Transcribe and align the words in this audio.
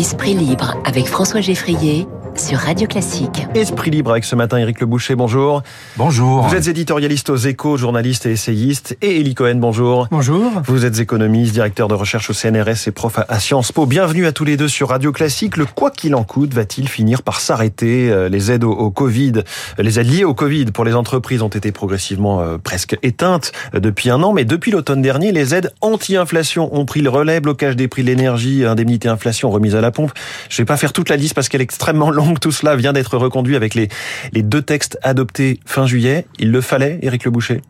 Esprit 0.00 0.32
libre 0.32 0.78
avec 0.86 1.06
François 1.06 1.42
Geffrier 1.42 2.06
sur 2.40 2.58
Radio 2.58 2.88
Classique. 2.88 3.46
Esprit 3.54 3.90
libre 3.90 4.12
avec 4.12 4.24
ce 4.24 4.34
matin 4.34 4.56
Éric 4.56 4.80
Le 4.80 4.86
Boucher, 4.86 5.14
bonjour. 5.14 5.62
Bonjour. 5.98 6.48
Vous 6.48 6.54
êtes 6.54 6.68
éditorialiste 6.68 7.28
aux 7.28 7.36
échos, 7.36 7.76
journaliste 7.76 8.24
et 8.24 8.30
essayiste. 8.30 8.96
Et 9.02 9.20
Elie 9.20 9.34
Cohen, 9.34 9.56
bonjour. 9.56 10.08
Bonjour. 10.10 10.50
Vous 10.64 10.86
êtes 10.86 11.00
économiste, 11.00 11.52
directeur 11.52 11.86
de 11.86 11.94
recherche 11.94 12.30
au 12.30 12.32
CNRS 12.32 12.86
et 12.86 12.92
prof 12.92 13.18
à 13.28 13.40
Sciences 13.40 13.72
Po. 13.72 13.84
Bienvenue 13.84 14.26
à 14.26 14.32
tous 14.32 14.44
les 14.44 14.56
deux 14.56 14.68
sur 14.68 14.88
Radio 14.88 15.12
Classique. 15.12 15.58
Le 15.58 15.66
quoi 15.66 15.90
qu'il 15.90 16.14
en 16.14 16.24
coûte 16.24 16.54
va-t-il 16.54 16.88
finir 16.88 17.22
par 17.22 17.40
s'arrêter 17.40 18.10
euh, 18.10 18.30
Les 18.30 18.50
aides 18.50 18.64
au, 18.64 18.90
Covid, 18.90 19.32
euh, 19.36 19.82
les 19.82 20.00
aides 20.00 20.10
liées 20.10 20.24
au 20.24 20.32
Covid 20.32 20.66
pour 20.66 20.86
les 20.86 20.94
entreprises 20.94 21.42
ont 21.42 21.48
été 21.48 21.72
progressivement 21.72 22.40
euh, 22.40 22.56
presque 22.56 22.96
éteintes 23.02 23.52
depuis 23.74 24.08
un 24.08 24.22
an. 24.22 24.32
Mais 24.32 24.46
depuis 24.46 24.70
l'automne 24.70 25.02
dernier, 25.02 25.32
les 25.32 25.54
aides 25.54 25.74
anti-inflation 25.82 26.74
ont 26.74 26.86
pris 26.86 27.02
le 27.02 27.10
relais. 27.10 27.40
Blocage 27.40 27.76
des 27.76 27.86
prix 27.86 28.02
de 28.02 28.08
l'énergie, 28.08 28.64
indemnité 28.64 29.08
inflation, 29.08 29.50
remise 29.50 29.74
à 29.74 29.82
la 29.82 29.90
pompe. 29.90 30.12
Je 30.48 30.56
vais 30.56 30.66
pas 30.66 30.78
faire 30.78 30.94
toute 30.94 31.10
la 31.10 31.16
liste 31.16 31.34
parce 31.34 31.50
qu'elle 31.50 31.60
est 31.60 31.64
extrêmement 31.64 32.10
longue 32.10 32.29
tout 32.38 32.52
cela 32.52 32.76
vient 32.76 32.92
d'être 32.92 33.16
reconduit 33.16 33.56
avec 33.56 33.74
les, 33.74 33.88
les 34.32 34.42
deux 34.42 34.62
textes 34.62 34.98
adoptés 35.02 35.60
fin 35.66 35.86
juillet. 35.86 36.26
Il 36.38 36.52
le 36.52 36.60
fallait, 36.60 36.98
Éric 37.02 37.24
Le 37.24 37.30
Boucher 37.30 37.62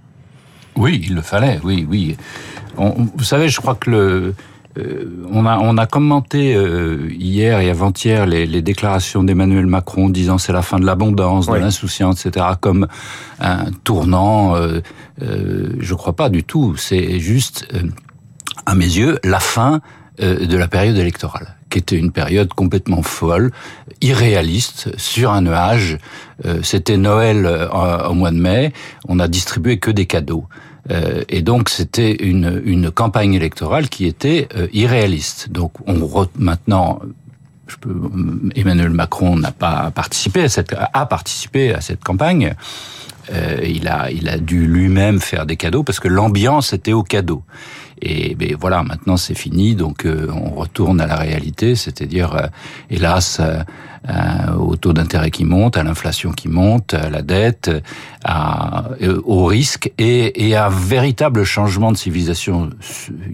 Oui, 0.76 1.00
il 1.04 1.14
le 1.14 1.22
fallait, 1.22 1.60
oui, 1.62 1.86
oui. 1.88 2.16
vous 2.76 3.24
savez, 3.24 3.48
je 3.48 3.60
crois 3.60 3.74
que 3.74 3.90
le, 3.90 4.34
euh, 4.78 5.26
on, 5.32 5.46
a, 5.46 5.58
on 5.58 5.76
a 5.78 5.86
commenté 5.86 6.54
euh, 6.54 7.08
hier 7.10 7.60
et 7.60 7.70
avant-hier 7.70 8.26
les, 8.26 8.46
les, 8.46 8.62
déclarations 8.62 9.24
d'Emmanuel 9.24 9.66
Macron 9.66 10.08
disant 10.08 10.38
c'est 10.38 10.52
la 10.52 10.62
fin 10.62 10.78
de 10.78 10.86
l'abondance, 10.86 11.48
de 11.48 11.56
l'insouciance, 11.56 12.24
etc. 12.24 12.46
comme 12.60 12.86
un 13.40 13.66
tournant. 13.84 14.54
Euh, 14.54 14.80
euh, 15.22 15.72
je 15.80 15.94
crois 15.94 16.14
pas 16.14 16.28
du 16.28 16.44
tout. 16.44 16.76
C'est 16.76 17.18
juste, 17.18 17.66
à 18.64 18.74
mes 18.74 18.84
yeux, 18.84 19.18
la 19.24 19.40
fin 19.40 19.80
de 20.18 20.56
la 20.56 20.68
période 20.68 20.98
électorale 20.98 21.56
qui 21.70 21.78
était 21.78 21.96
une 21.96 22.12
période 22.12 22.52
complètement 22.52 23.02
folle, 23.02 23.52
irréaliste, 24.00 24.90
sur 24.98 25.30
un 25.30 25.42
nuage. 25.42 25.98
Euh, 26.44 26.60
c'était 26.62 26.96
Noël 26.96 27.46
euh, 27.46 28.08
au 28.08 28.14
mois 28.14 28.30
de 28.30 28.38
mai, 28.38 28.72
on 29.08 29.18
a 29.18 29.28
distribué 29.28 29.78
que 29.78 29.90
des 29.90 30.06
cadeaux. 30.06 30.46
Euh, 30.90 31.22
et 31.28 31.42
donc 31.42 31.68
c'était 31.68 32.12
une, 32.12 32.60
une 32.64 32.90
campagne 32.90 33.34
électorale 33.34 33.88
qui 33.88 34.06
était 34.06 34.48
irréaliste. 34.72 35.50
Donc 35.50 35.72
on 35.86 36.28
maintenant 36.36 37.00
je 37.68 37.76
peux, 37.76 37.94
Emmanuel 38.56 38.90
Macron 38.90 39.36
n'a 39.36 39.52
pas 39.52 39.92
participé 39.92 40.42
à 40.42 40.48
cette 40.48 40.74
a 40.74 41.06
participé 41.06 41.72
à 41.72 41.80
cette 41.80 42.02
campagne. 42.02 42.54
il 43.62 43.86
a 43.86 44.10
il 44.10 44.28
a 44.28 44.38
dû 44.38 44.66
lui-même 44.66 45.20
faire 45.20 45.46
des 45.46 45.56
cadeaux 45.56 45.84
parce 45.84 46.00
que 46.00 46.08
l'ambiance 46.08 46.72
était 46.72 46.94
au 46.94 47.04
cadeau. 47.04 47.44
Et 48.02 48.34
ben 48.34 48.56
voilà, 48.58 48.82
maintenant 48.82 49.16
c'est 49.16 49.34
fini, 49.34 49.74
donc 49.74 50.06
euh, 50.06 50.28
on 50.32 50.50
retourne 50.50 51.00
à 51.00 51.06
la 51.06 51.16
réalité, 51.16 51.74
c'est-à-dire, 51.74 52.34
euh, 52.34 52.46
hélas, 52.88 53.40
euh, 53.40 54.54
au 54.58 54.76
taux 54.76 54.94
d'intérêt 54.94 55.30
qui 55.30 55.44
monte, 55.44 55.76
à 55.76 55.82
l'inflation 55.82 56.32
qui 56.32 56.48
monte, 56.48 56.94
à 56.94 57.10
la 57.10 57.20
dette, 57.20 57.70
à, 58.24 58.84
au 59.24 59.44
risque 59.44 59.92
et, 59.98 60.48
et, 60.48 60.56
à 60.56 60.66
un 60.66 60.70
véritable 60.70 61.44
changement 61.44 61.92
de 61.92 61.98
civilisation. 61.98 62.70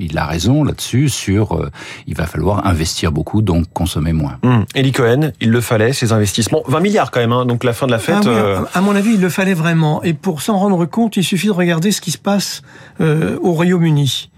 Il 0.01 0.19
a 0.19 0.27
raison 0.27 0.65
là-dessus. 0.65 1.09
Sur, 1.09 1.71
il 2.09 2.17
va 2.17 2.27
falloir 2.27 2.67
investir 2.67 3.13
beaucoup, 3.13 3.43
donc 3.43 3.67
consommer 3.73 4.13
moins. 4.13 4.39
Hum. 4.43 4.65
Eli 4.75 4.91
Cohen, 4.91 5.31
il 5.41 5.51
le 5.51 5.61
fallait 5.61 5.93
ces 5.93 6.13
investissements, 6.13 6.65
20 6.67 6.81
milliards 6.81 7.11
quand 7.13 7.21
même. 7.21 7.33
Hein, 7.33 7.47
donc 7.47 7.63
la 7.63 7.73
fin 7.73 7.87
de 7.87 7.93
la 7.93 8.01
fête. 8.01 8.27
Ah 8.27 8.65
à 8.75 8.81
mon 8.81 8.97
avis, 8.97 9.15
il 9.15 9.21
le 9.21 9.29
fallait 9.29 9.55
vraiment. 9.55 10.03
Et 10.03 10.15
pour 10.15 10.43
s'en 10.43 10.59
rendre 10.59 10.85
compte, 10.85 11.17
il 11.17 11.23
suffit 11.23 11.47
de 11.47 11.53
regarder 11.53 11.93
ce 11.93 12.01
qui 12.01 12.11
se 12.11 12.19
passe 12.19 12.63
au 12.99 13.53
Royaume-Uni. 13.53 14.31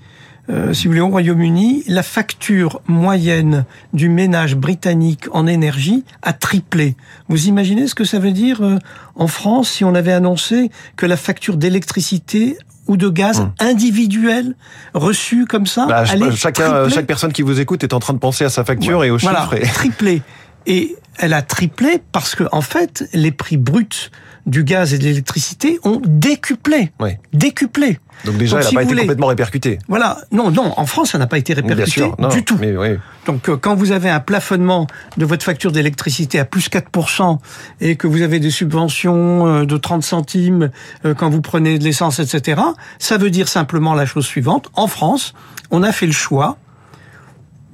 Euh, 0.50 0.72
si 0.72 0.86
vous 0.86 0.92
voulez, 0.92 1.00
au 1.00 1.08
Royaume-Uni, 1.08 1.84
la 1.88 2.02
facture 2.02 2.80
moyenne 2.86 3.64
du 3.92 4.08
ménage 4.08 4.56
britannique 4.56 5.27
en 5.32 5.46
énergie 5.46 6.05
a 6.22 6.32
triplé. 6.32 6.96
Vous 7.28 7.48
imaginez 7.48 7.86
ce 7.86 7.95
que 7.95 8.05
ça 8.05 8.18
veut 8.18 8.33
dire 8.33 8.62
euh, 8.62 8.78
en 9.14 9.27
France 9.27 9.70
si 9.70 9.84
on 9.84 9.95
avait 9.95 10.12
annoncé 10.12 10.70
que 10.96 11.05
la 11.05 11.17
facture 11.17 11.56
d'électricité 11.56 12.56
ou 12.86 12.96
de 12.96 13.11
gaz 13.11 13.40
hum. 13.40 13.52
individuel 13.61 14.55
reçu 14.95 15.45
comme 15.45 15.67
ça 15.67 15.86
bah, 15.86 16.05
chacun, 16.34 16.89
Chaque 16.89 17.06
personne 17.06 17.33
qui 17.33 17.42
vous 17.42 17.61
écoute 17.61 17.84
est 17.84 17.92
en 17.92 18.00
train 18.00 18.14
de 18.14 18.18
penser 18.18 18.44
à 18.44 18.50
sa 18.50 18.64
facture 18.64 19.05
et 19.05 19.11
au 19.11 19.18
chiffre. 19.18 19.55
triplé. 19.74 20.23
Et 20.67 20.96
elle 21.18 21.34
a 21.34 21.42
triplé 21.42 22.00
parce 22.12 22.34
que, 22.34 22.44
en 22.52 22.62
fait, 22.62 23.08
les 23.12 23.33
prix 23.33 23.56
bruts 23.56 24.11
du 24.48 24.64
gaz 24.64 24.95
et 24.95 24.98
de 24.98 25.05
l'électricité 25.05 25.79
ont 25.85 26.01
décuplé. 26.05 26.91
Oui. 27.01 27.11
Décuplé. 27.33 28.01
Donc 28.25 28.36
déjà, 28.36 28.59
elle 28.59 28.64
n'a 28.64 28.73
pas 28.73 28.83
été 28.83 28.97
complètement 28.97 29.27
répercutée. 29.29 29.79
Voilà. 29.89 30.19
Non, 30.33 30.51
non, 30.51 30.73
en 30.77 30.86
France, 30.86 31.13
ça 31.13 31.19
n'a 31.19 31.27
pas 31.27 31.39
été 31.39 31.53
répercuté 31.53 32.11
du 32.31 32.45
tout. 32.45 32.57
Mais 32.59 32.77
oui. 32.77 32.97
Donc 33.27 33.48
euh, 33.48 33.57
quand 33.57 33.75
vous 33.75 33.92
avez 33.92 34.09
un 34.09 34.20
plafonnement 34.20 34.86
de 35.17 35.25
votre 35.25 35.45
facture 35.45 35.70
d'électricité 35.70 36.39
à 36.39 36.45
plus 36.45 36.69
4% 36.69 37.39
et 37.81 37.97
que 37.97 38.07
vous 38.07 38.23
avez 38.23 38.41
des 38.41 38.51
subventions 38.51 39.47
euh, 39.47 39.64
de 39.67 39.77
30 39.77 40.03
centimes 40.03 40.70
euh, 41.05 41.15
quand 41.15 41.30
vous 41.30 41.42
prenez 41.42 41.79
de 41.79 41.85
l'essence, 41.85 42.19
etc., 42.19 42.61
ça 42.98 43.19
veut 43.19 43.30
dire 43.30 43.48
simplement 43.48 43.95
la 43.95 44.07
chose 44.07 44.27
suivante. 44.27 44.70
En 44.75 44.89
France, 44.89 45.35
on 45.70 45.83
a 45.83 45.92
fait 45.92 46.07
le 46.07 46.13
choix 46.13 46.57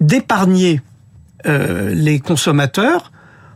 d'épargner 0.00 0.80
les 1.46 2.20
consommateurs 2.20 3.12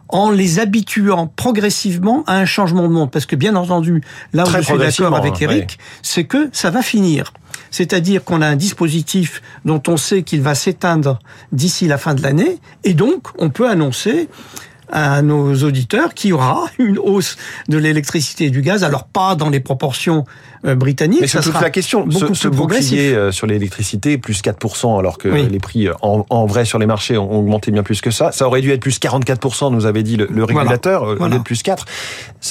en 0.08 0.30
les 0.30 0.58
habituant 0.58 1.26
progressivement 1.36 2.24
à 2.26 2.36
un 2.36 2.44
changement 2.44 2.82
de 2.82 2.92
monde. 2.92 3.10
Parce 3.10 3.26
que 3.26 3.36
bien 3.36 3.56
entendu, 3.56 4.02
là 4.32 4.44
où 4.44 4.50
je 4.50 4.60
suis 4.62 4.78
d'accord 4.78 5.16
avec 5.16 5.40
Eric, 5.40 5.78
c'est 6.02 6.24
que 6.24 6.48
ça 6.52 6.70
va 6.70 6.82
finir. 6.82 7.32
C'est-à-dire 7.70 8.24
qu'on 8.24 8.40
a 8.40 8.46
un 8.46 8.56
dispositif 8.56 9.42
dont 9.64 9.82
on 9.88 9.96
sait 9.96 10.22
qu'il 10.22 10.40
va 10.40 10.54
s'éteindre 10.54 11.18
d'ici 11.52 11.86
la 11.86 11.98
fin 11.98 12.14
de 12.14 12.22
l'année, 12.22 12.58
et 12.84 12.94
donc 12.94 13.28
on 13.38 13.50
peut 13.50 13.68
annoncer 13.68 14.28
à 14.90 15.22
nos 15.22 15.54
auditeurs 15.56 16.14
qu'il 16.14 16.30
y 16.30 16.32
aura 16.32 16.66
une 16.78 16.98
hausse 16.98 17.36
de 17.68 17.78
l'électricité 17.78 18.46
et 18.46 18.50
du 18.50 18.62
gaz, 18.62 18.84
alors 18.84 19.04
pas 19.04 19.34
dans 19.34 19.50
les 19.50 19.60
proportions 19.60 20.24
euh, 20.64 20.74
britanniques. 20.74 21.20
Mais 21.20 21.26
c'est 21.26 21.40
toute 21.40 21.60
la 21.60 21.70
question. 21.70 22.10
Ce, 22.10 22.34
ce 22.34 22.48
bouclier 22.48 23.14
euh, 23.14 23.30
sur 23.30 23.46
l'électricité, 23.46 24.18
plus 24.18 24.42
4%, 24.42 24.98
alors 24.98 25.18
que 25.18 25.28
les 25.28 25.58
prix 25.58 25.88
euh, 25.88 25.94
en, 26.00 26.46
vrai 26.46 26.64
sur 26.64 26.78
les 26.78 26.86
marchés 26.86 27.16
ont 27.16 27.38
augmenté 27.38 27.70
bien 27.70 27.82
plus 27.82 28.00
que 28.00 28.10
ça. 28.10 28.32
Ça 28.32 28.46
aurait 28.46 28.60
dû 28.60 28.72
être 28.72 28.80
plus 28.80 28.98
44%, 28.98 29.72
nous 29.72 29.86
avait 29.86 30.02
dit 30.02 30.16
le, 30.16 30.44
régulateur, 30.44 31.16
voilà. 31.16 31.36
au 31.36 31.40
plus 31.40 31.62
4. 31.62 31.84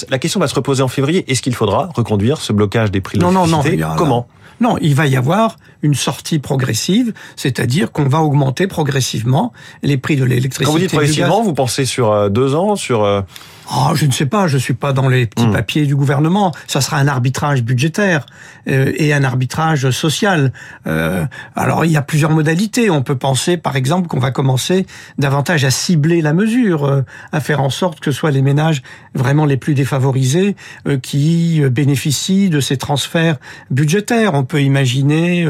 La 0.08 0.18
question 0.18 0.40
va 0.40 0.48
se 0.48 0.54
reposer 0.54 0.82
en 0.82 0.88
février. 0.88 1.30
Est-ce 1.30 1.42
qu'il 1.42 1.54
faudra 1.54 1.90
reconduire 1.94 2.38
ce 2.40 2.52
blocage 2.52 2.90
des 2.90 3.00
prix 3.00 3.18
de 3.18 3.24
l'électricité 3.24 3.76
Non, 3.76 3.82
non, 3.82 3.88
non. 3.88 3.96
Comment 3.96 4.26
non, 4.60 4.76
il 4.80 4.94
va 4.94 5.06
y 5.06 5.16
avoir 5.16 5.56
une 5.82 5.94
sortie 5.94 6.40
progressive, 6.40 7.12
c'est-à-dire 7.36 7.92
qu'on 7.92 8.08
va 8.08 8.22
augmenter 8.22 8.66
progressivement 8.66 9.52
les 9.82 9.96
prix 9.96 10.16
de 10.16 10.24
l'électricité. 10.24 10.64
Quand 10.64 10.72
vous 10.72 10.78
dites 10.78 10.90
progressivement, 10.90 11.42
vous 11.42 11.54
pensez 11.54 11.84
sur 11.84 12.27
deux 12.28 12.54
ans, 12.54 12.76
sur 12.76 13.24
Oh, 13.70 13.94
je 13.94 14.06
ne 14.06 14.12
sais 14.12 14.24
pas, 14.24 14.46
je 14.46 14.56
suis 14.56 14.72
pas 14.72 14.94
dans 14.94 15.08
les 15.08 15.26
petits 15.26 15.46
hmm. 15.46 15.52
papiers 15.52 15.84
du 15.84 15.94
gouvernement. 15.94 16.52
Ça 16.66 16.80
sera 16.80 16.96
un 16.96 17.06
arbitrage 17.06 17.62
budgétaire 17.62 18.24
euh, 18.66 18.92
et 18.96 19.12
un 19.12 19.24
arbitrage 19.24 19.90
social. 19.90 20.52
Euh, 20.86 21.26
alors 21.54 21.84
il 21.84 21.92
y 21.92 21.98
a 21.98 22.02
plusieurs 22.02 22.30
modalités. 22.30 22.88
On 22.88 23.02
peut 23.02 23.18
penser, 23.18 23.58
par 23.58 23.76
exemple, 23.76 24.08
qu'on 24.08 24.20
va 24.20 24.30
commencer 24.30 24.86
davantage 25.18 25.66
à 25.66 25.70
cibler 25.70 26.22
la 26.22 26.32
mesure, 26.32 26.84
euh, 26.84 27.02
à 27.32 27.40
faire 27.40 27.60
en 27.60 27.68
sorte 27.68 28.00
que 28.00 28.10
ce 28.10 28.18
soit 28.18 28.30
les 28.30 28.40
ménages 28.40 28.82
vraiment 29.14 29.44
les 29.44 29.58
plus 29.58 29.74
défavorisés 29.74 30.56
euh, 30.86 30.98
qui 30.98 31.60
bénéficient 31.70 32.48
de 32.48 32.60
ces 32.60 32.78
transferts 32.78 33.36
budgétaires. 33.70 34.32
On 34.32 34.44
peut 34.44 34.62
imaginer 34.62 35.46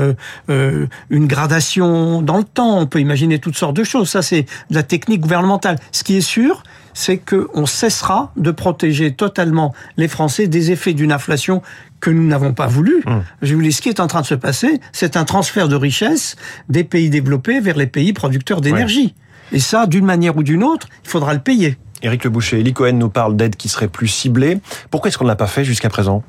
une 0.49 1.27
gradation 1.27 2.23
dans 2.23 2.39
le 2.39 2.45
temps. 2.45 2.79
On 2.79 2.87
peut 2.87 3.01
imaginer 3.01 3.39
toutes 3.39 3.57
sortes 3.57 3.77
de 3.77 3.85
choses. 3.85 4.09
Ça, 4.09 4.23
c'est 4.23 4.43
de 4.71 4.75
la 4.75 4.83
technique 4.83 5.21
gouvernementale. 5.21 5.79
Ce 5.93 6.03
qui 6.03 6.17
est 6.17 6.21
sûr, 6.21 6.63
c'est 6.99 7.19
qu'on 7.19 7.65
cessera 7.65 8.33
de 8.37 8.51
protéger 8.51 9.13
totalement 9.13 9.73
les 9.97 10.09
Français 10.09 10.49
des 10.49 10.73
effets 10.73 10.95
d'une 10.95 11.13
inflation 11.13 11.63
que 12.01 12.11
nous 12.11 12.27
n'avons 12.27 12.53
pas 12.53 12.67
voulu. 12.67 13.05
Hum. 13.07 13.23
Je 13.41 13.55
vous 13.55 13.63
dis, 13.63 13.71
ce 13.71 13.81
qui 13.81 13.89
est 13.89 14.01
en 14.01 14.09
train 14.09 14.21
de 14.21 14.27
se 14.27 14.35
passer, 14.35 14.81
c'est 14.91 15.17
un 15.17 15.25
transfert 15.25 15.69
de 15.69 15.77
richesse 15.77 16.35
des 16.69 16.83
pays 16.83 17.09
développés 17.09 17.61
vers 17.61 17.77
les 17.77 17.87
pays 17.87 18.13
producteurs 18.13 18.61
d'énergie. 18.61 19.15
Et 19.53 19.61
ça, 19.61 19.87
d'une 19.87 20.05
manière 20.05 20.37
ou 20.37 20.43
d'une 20.43 20.65
autre, 20.65 20.89
il 21.05 21.09
faudra 21.09 21.35
le 21.35 21.41
payer. 21.41 21.79
Éric 22.03 22.25
Le 22.25 22.31
Boucher, 22.31 22.59
Eli 22.59 22.73
Cohen 22.73 22.95
nous 22.95 23.11
parle 23.11 23.37
d'aides 23.37 23.55
qui 23.55 23.69
seraient 23.69 23.87
plus 23.87 24.09
ciblées. 24.09 24.59
Pourquoi 24.91 25.09
est-ce 25.09 25.19
qu'on 25.19 25.25
ne 25.25 25.31
l'a 25.31 25.37
pas 25.37 25.47
fait 25.47 25.65
jusqu'à 25.65 25.91
présent? 25.91 26.25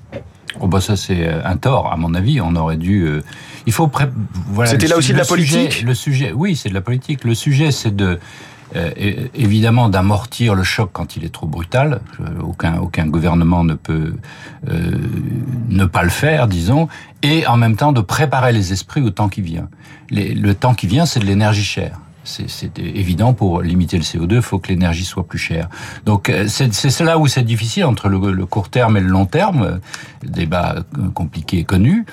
Oh 0.60 0.68
bah 0.68 0.82
ça 0.82 0.96
c'est 0.96 1.28
euh, 1.28 1.42
un 1.46 1.58
tort 1.58 1.92
à 1.92 1.98
mon 1.98 2.14
avis. 2.14 2.42
On 2.42 2.56
aurait 2.56 2.78
dû. 2.78 3.04
Euh, 3.04 3.22
il 3.66 3.74
faut 3.74 3.90
voilà. 4.50 4.70
C'était 4.70 4.88
là 4.88 4.98
aussi 4.98 5.14
de 5.14 5.18
la 5.18 5.26
politique? 5.26 5.84
le 5.84 5.94
sujet, 5.96 6.32
oui, 6.32 6.56
c'est 6.56 6.70
de 6.70 6.74
la 6.76 6.82
politique. 6.82 7.24
Le 7.24 7.34
sujet, 7.34 7.72
c'est 7.72 7.96
de 7.96 8.20
euh, 8.76 8.92
évidemment 9.34 9.90
d'amortir 9.90 10.54
le 10.56 10.64
choc 10.64 10.90
quand 10.94 11.16
il 11.16 11.24
est 11.24 11.34
trop 11.34 11.48
brutal. 11.48 12.02
Aucun, 12.42 12.78
aucun 12.80 13.08
gouvernement 13.08 13.64
ne 13.64 13.74
peut 13.74 14.14
euh, 14.70 14.92
ne 15.70 15.86
pas 15.86 16.04
le 16.04 16.10
faire, 16.10 16.48
disons, 16.48 16.88
et 17.24 17.48
en 17.48 17.58
même 17.58 17.76
temps 17.76 17.92
de 17.92 18.02
préparer 18.02 18.52
les 18.52 18.72
esprits 18.74 19.02
au 19.02 19.10
temps 19.10 19.30
qui 19.30 19.42
vient. 19.42 19.70
le 20.12 20.54
temps 20.54 20.74
qui 20.74 20.88
vient, 20.88 21.06
c'est 21.06 21.20
de 21.20 21.26
l'énergie 21.26 21.64
chère. 21.64 22.00
C'est 22.26 22.78
évident 22.78 23.34
pour 23.34 23.62
limiter 23.62 23.98
le 23.98 24.04
CO2, 24.04 24.36
il 24.36 24.42
faut 24.42 24.60
que 24.60 24.68
l'énergie 24.68 25.06
soit 25.06 25.26
plus 25.26 25.40
chère. 25.40 25.68
Donc 26.06 26.30
euh, 26.30 26.46
c'est 26.48 27.00
là 27.00 27.18
où 27.18 27.28
c'est 27.28 27.44
difficile 27.44 27.86
entre 27.86 28.08
le, 28.08 28.32
le, 28.32 28.46
court 28.46 28.70
terme 28.70 28.98
et 28.98 29.00
le 29.00 29.08
long 29.08 29.26
terme, 29.26 29.80
débat 30.24 30.76
compliqué 31.16 31.64
connu. 31.64 32.06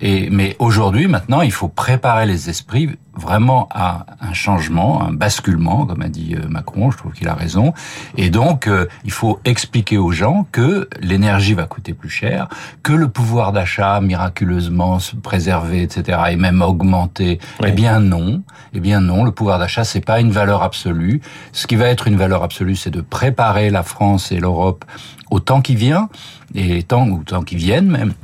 Et 0.00 0.30
mais 0.30 0.54
aujourd'hui, 0.60 1.08
maintenant, 1.08 1.40
il 1.40 1.50
faut 1.50 1.68
préparer 1.68 2.26
les 2.26 2.50
esprits 2.50 2.90
vraiment 3.16 3.68
à 3.72 4.06
un 4.20 4.32
changement, 4.32 5.02
un 5.02 5.12
basculement, 5.12 5.86
comme 5.86 6.02
a 6.02 6.08
dit 6.08 6.34
euh, 6.34 6.48
Macron, 6.48 6.90
je 6.90 6.98
trouve 6.98 7.12
qu'il 7.12 7.28
a 7.28 7.34
raison. 7.34 7.72
Et 8.16 8.30
donc, 8.30 8.66
euh, 8.66 8.86
il 9.04 9.10
faut 9.10 9.40
expliquer 9.44 9.98
aux 9.98 10.10
gens 10.10 10.46
que 10.52 10.88
l'énergie 11.00 11.54
va 11.54 11.64
coûter 11.64 11.94
plus 11.94 12.08
cher, 12.08 12.48
que 12.82 12.92
le 12.92 13.08
pouvoir 13.08 13.52
d'achat 13.52 14.00
miraculeusement 14.00 14.98
se 14.98 15.16
préserver, 15.16 15.82
etc., 15.82 16.18
et 16.30 16.36
même 16.36 16.62
augmenter. 16.62 17.38
Eh 17.64 17.72
bien 17.72 18.00
non, 18.00 18.42
eh 18.72 18.80
bien 18.80 19.00
non, 19.00 19.24
le 19.24 19.30
pouvoir 19.30 19.58
d'achat 19.58 19.84
c'est 19.84 20.04
pas 20.04 20.20
une 20.20 20.30
valeur 20.30 20.62
absolue. 20.62 21.20
Ce 21.52 21.66
qui 21.66 21.76
va 21.76 21.86
être 21.86 22.08
une 22.08 22.16
valeur 22.16 22.42
absolue, 22.42 22.76
c'est 22.76 22.90
de 22.90 23.00
préparer 23.00 23.70
la 23.70 23.82
France 23.82 24.32
et 24.32 24.40
l'Europe 24.40 24.84
au 25.30 25.40
temps 25.40 25.62
qui 25.62 25.74
vient 25.74 26.08
et 26.54 26.82
temps, 26.82 27.08
au 27.08 27.18
temps 27.18 27.42
qui 27.42 27.56
viennent 27.56 27.90
même 27.90 28.14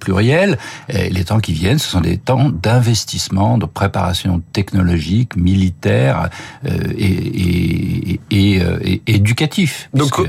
pluriel. 0.00 0.58
Et 0.88 1.10
les 1.10 1.24
temps 1.24 1.40
qui 1.40 1.52
viennent, 1.52 1.78
ce 1.78 1.88
sont 1.88 2.00
des 2.00 2.18
temps 2.18 2.50
d'investissement, 2.50 3.58
de 3.58 3.66
préparation 3.66 4.42
technologique, 4.52 5.36
militaire 5.36 6.30
euh, 6.66 6.70
et, 6.96 8.12
et, 8.12 8.20
et, 8.30 8.62
euh, 8.62 8.78
et, 8.82 9.02
éducatif. 9.06 9.88
Donc, 9.94 10.20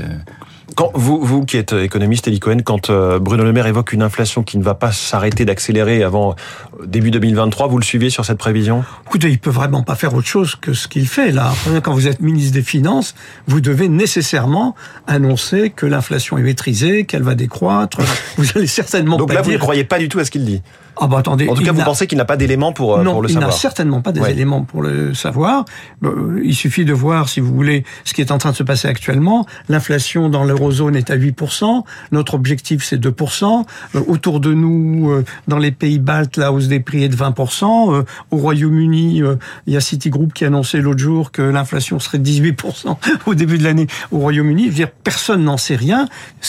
quand 0.74 0.90
vous, 0.94 1.20
vous 1.24 1.44
qui 1.44 1.56
êtes 1.56 1.72
économiste, 1.72 2.26
Elie 2.28 2.40
Cohen, 2.40 2.58
quand 2.64 2.90
euh, 2.90 3.18
Bruno 3.18 3.44
Le 3.44 3.52
Maire 3.52 3.66
évoque 3.66 3.92
une 3.92 4.02
inflation 4.02 4.42
qui 4.42 4.58
ne 4.58 4.62
va 4.62 4.74
pas 4.74 4.92
s'arrêter 4.92 5.44
d'accélérer 5.44 6.02
avant 6.02 6.34
euh, 6.80 6.86
début 6.86 7.10
2023, 7.10 7.68
vous 7.68 7.78
le 7.78 7.84
suivez 7.84 8.10
sur 8.10 8.24
cette 8.24 8.38
prévision? 8.38 8.84
Écoutez, 9.06 9.30
il 9.30 9.38
peut 9.38 9.50
vraiment 9.50 9.82
pas 9.82 9.94
faire 9.94 10.14
autre 10.14 10.26
chose 10.26 10.56
que 10.56 10.72
ce 10.72 10.88
qu'il 10.88 11.06
fait 11.06 11.30
là. 11.30 11.52
Quand 11.82 11.92
vous 11.92 12.08
êtes 12.08 12.20
ministre 12.20 12.52
des 12.54 12.62
Finances, 12.62 13.14
vous 13.46 13.60
devez 13.60 13.88
nécessairement 13.88 14.74
annoncer 15.06 15.70
que 15.70 15.86
l'inflation 15.86 16.38
est 16.38 16.42
maîtrisée, 16.42 17.04
qu'elle 17.04 17.22
va 17.22 17.34
décroître. 17.34 17.98
vous 18.36 18.46
allez 18.56 18.66
certainement 18.66 19.16
Donc 19.16 19.28
pas 19.28 19.34
là, 19.34 19.40
dire... 19.42 19.50
vous 19.50 19.54
ne 19.54 19.60
croyez 19.60 19.84
pas 19.84 19.98
du 19.98 20.08
tout 20.08 20.18
à 20.18 20.24
ce 20.24 20.30
qu'il 20.30 20.44
dit? 20.44 20.62
Ah 20.96 21.08
bah 21.08 21.18
attendez. 21.18 21.48
En 21.48 21.54
tout 21.54 21.64
cas, 21.64 21.72
vous 21.72 21.82
pensez 21.82 22.06
qu'il 22.06 22.18
n'a 22.18 22.24
pas 22.24 22.36
d'éléments 22.36 22.72
pour, 22.72 22.96
euh, 22.96 23.02
non, 23.02 23.14
pour 23.14 23.22
le 23.22 23.28
il 23.28 23.32
savoir 23.32 23.50
n'a 23.50 23.56
certainement 23.56 24.00
pas 24.00 24.12
des 24.12 24.20
Ouais. 24.20 24.30
éléments 24.30 24.62
pour 24.62 24.80
le 24.80 25.12
savoir. 25.12 25.64
Euh, 26.04 26.40
Il 26.44 26.54
suffit 26.54 26.84
de 26.84 26.92
voir, 26.92 27.28
si 27.28 27.40
vous 27.40 27.52
voulez, 27.52 27.84
ce 28.04 28.14
qui 28.14 28.20
est 28.20 28.30
en 28.30 28.38
train 28.38 28.52
de 28.52 28.56
se 28.56 28.62
passer 28.62 28.86
actuellement. 28.86 29.44
L'inflation 29.68 30.28
dans 30.28 30.44
l'eurozone 30.64 30.96
est 30.96 31.10
à 31.10 31.16
8%. 31.16 31.84
Notre 32.12 32.34
objectif, 32.34 32.82
c'est 32.84 32.96
2%. 32.96 33.66
Euh, 33.94 34.00
autour 34.06 34.40
de 34.40 34.54
nous, 34.54 35.10
euh, 35.10 35.24
dans 35.46 35.58
les 35.58 35.72
pays 35.72 35.98
baltes, 35.98 36.38
la 36.38 36.52
hausse 36.52 36.68
des 36.68 36.80
prix 36.80 37.04
est 37.04 37.08
de 37.08 37.16
20%. 37.16 37.92
Euh, 37.92 38.02
au 38.30 38.38
Royaume-Uni, 38.38 39.22
il 39.66 39.72
y 39.72 39.76
a 39.76 39.80
Citigroup 39.80 40.32
qui 40.32 40.44
a 40.44 40.46
annoncé 40.46 40.80
l'autre 40.80 41.00
jour 41.00 41.32
que 41.32 41.42
l'inflation 41.42 41.98
serait 41.98 42.18
de 42.18 42.26
18% 42.26 42.96
au 43.26 43.34
début 43.34 43.58
de 43.58 43.64
l'année 43.64 43.86
au 44.10 44.18
Royaume-Uni. 44.18 44.64
Je 44.64 44.68
veux 44.68 44.74
dire, 44.74 44.90
personne 44.90 45.44
n'en 45.44 45.58
sait 45.58 45.76
rien. 45.76 46.08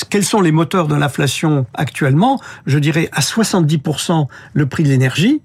Quels 0.10 0.26
sont 0.26 0.42
les 0.42 0.52
moteurs 0.52 0.88
de 0.88 0.96
l'inflation 0.96 1.66
actuellement? 1.74 2.40
Je 2.66 2.80
dirais 2.80 3.10
à 3.12 3.20
70% 3.20 4.28
le 4.54 4.66
prix 4.66 4.84
de 4.84 4.90
l'énergie, 4.90 5.42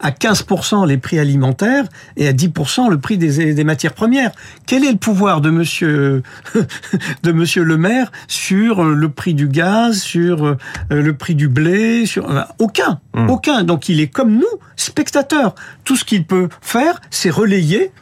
à 0.00 0.10
15% 0.10 0.86
les 0.86 0.98
prix 0.98 1.18
alimentaires 1.18 1.84
et 2.16 2.28
à 2.28 2.32
10% 2.32 2.90
le 2.90 2.98
prix 2.98 3.18
des, 3.18 3.54
des 3.54 3.64
matières 3.64 3.94
premières. 3.94 4.30
Quel 4.66 4.84
est 4.84 4.92
le 4.92 4.98
pouvoir 4.98 5.40
de 5.40 5.50
monsieur 5.50 6.22
de 7.22 7.32
monsieur 7.32 7.62
Le 7.62 7.76
Maire 7.76 8.12
sur 8.26 8.84
euh, 8.84 8.94
le 8.94 9.08
prix 9.08 9.34
du 9.34 9.48
gaz, 9.48 10.00
sur 10.00 10.46
euh, 10.46 10.56
le 10.90 11.12
prix 11.14 11.34
du 11.34 11.48
blé, 11.48 12.06
sur 12.06 12.28
aucun, 12.58 13.00
aucun. 13.28 13.64
Donc 13.64 13.88
il 13.88 14.00
est 14.00 14.08
comme 14.08 14.34
nous, 14.34 14.46
spectateur. 14.76 15.54
Tout 15.84 15.96
ce 15.96 16.04
qu'il 16.04 16.24
peut 16.24 16.48
faire, 16.60 17.00
c'est 17.10 17.30
relayer 17.30 17.92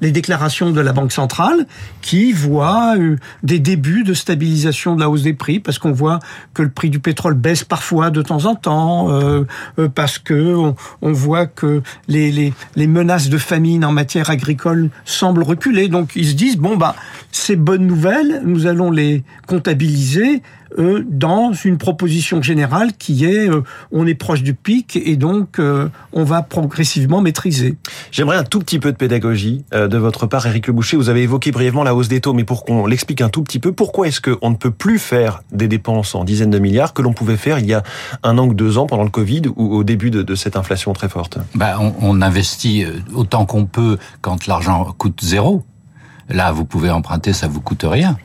les 0.00 0.10
déclarations 0.10 0.70
de 0.70 0.80
la 0.80 0.92
Banque 0.92 1.12
centrale 1.12 1.66
qui 2.02 2.32
voit 2.32 2.96
euh, 2.96 3.16
des 3.42 3.58
débuts 3.58 4.04
de 4.04 4.14
stabilisation 4.14 4.94
de 4.94 5.00
la 5.00 5.10
hausse 5.10 5.22
des 5.22 5.32
prix 5.32 5.60
parce 5.60 5.78
qu'on 5.78 5.92
voit 5.92 6.18
que 6.54 6.62
le 6.62 6.70
prix 6.70 6.90
du 6.90 7.00
pétrole 7.00 7.34
baisse 7.34 7.64
parfois 7.64 8.10
de 8.10 8.22
temps 8.22 8.44
en 8.46 8.54
temps 8.54 9.10
euh, 9.10 9.44
euh, 9.78 9.88
parce 9.88 10.18
que 10.18 10.54
on, 10.54 11.12
voit 11.12 11.46
que 11.46 11.82
les 12.08 12.52
menaces 12.76 13.28
de 13.28 13.38
famine 13.38 13.84
en 13.84 13.92
matière 13.92 14.30
agricole 14.30 14.90
semblent 15.04 15.42
reculer. 15.42 15.88
Donc 15.88 16.12
ils 16.14 16.28
se 16.28 16.34
disent 16.34 16.56
bon 16.56 16.76
bah 16.76 16.94
ces 17.32 17.56
bonnes 17.56 17.86
nouvelles 17.86 18.42
nous 18.44 18.66
allons 18.66 18.90
les 18.90 19.24
comptabiliser 19.46 20.42
euh, 20.78 21.04
dans 21.08 21.52
une 21.52 21.78
proposition 21.78 22.42
générale 22.42 22.92
qui 22.98 23.24
est 23.24 23.48
euh, 23.48 23.62
on 23.92 24.06
est 24.06 24.14
proche 24.14 24.42
du 24.42 24.54
pic 24.54 24.96
et 24.96 25.16
donc 25.16 25.58
euh, 25.58 25.88
on 26.12 26.24
va 26.24 26.42
progressivement 26.42 27.20
maîtriser. 27.20 27.76
J'aimerais 28.10 28.36
un 28.36 28.44
tout 28.44 28.60
petit 28.60 28.78
peu 28.78 28.92
de 28.92 28.96
pédagogie 28.96 29.64
euh, 29.74 29.88
de 29.88 29.98
votre 29.98 30.26
part, 30.26 30.46
Éric 30.46 30.66
Le 30.66 30.72
Boucher. 30.72 30.96
Vous 30.96 31.08
avez 31.08 31.22
évoqué 31.22 31.52
brièvement 31.52 31.84
la 31.84 31.94
hausse 31.94 32.08
des 32.08 32.20
taux, 32.20 32.34
mais 32.34 32.44
pour 32.44 32.64
qu'on 32.64 32.86
l'explique 32.86 33.20
un 33.20 33.28
tout 33.28 33.42
petit 33.42 33.58
peu, 33.58 33.72
pourquoi 33.72 34.08
est-ce 34.08 34.20
qu'on 34.20 34.50
ne 34.50 34.56
peut 34.56 34.70
plus 34.70 34.98
faire 34.98 35.42
des 35.52 35.68
dépenses 35.68 36.14
en 36.14 36.24
dizaines 36.24 36.50
de 36.50 36.58
milliards 36.58 36.92
que 36.92 37.02
l'on 37.02 37.12
pouvait 37.12 37.36
faire 37.36 37.58
il 37.58 37.66
y 37.66 37.74
a 37.74 37.82
un 38.22 38.38
an 38.38 38.46
ou 38.46 38.54
deux 38.54 38.78
ans 38.78 38.86
pendant 38.86 39.04
le 39.04 39.10
Covid 39.10 39.42
ou 39.56 39.74
au 39.74 39.84
début 39.84 40.10
de, 40.10 40.22
de 40.22 40.34
cette 40.34 40.56
inflation 40.56 40.92
très 40.92 41.08
forte? 41.08 41.38
Ben, 41.54 41.76
on, 41.80 41.94
on 42.00 42.22
investit 42.22 42.84
autant 43.14 43.46
qu'on 43.46 43.66
peut 43.66 43.98
quand 44.20 44.46
l'argent 44.46 44.94
coûte 44.96 45.20
zéro. 45.22 45.64
Là, 46.28 46.50
vous 46.50 46.64
pouvez 46.64 46.90
emprunter, 46.90 47.32
ça 47.32 47.46
vous 47.46 47.60
coûte 47.60 47.84
rien. 47.84 48.16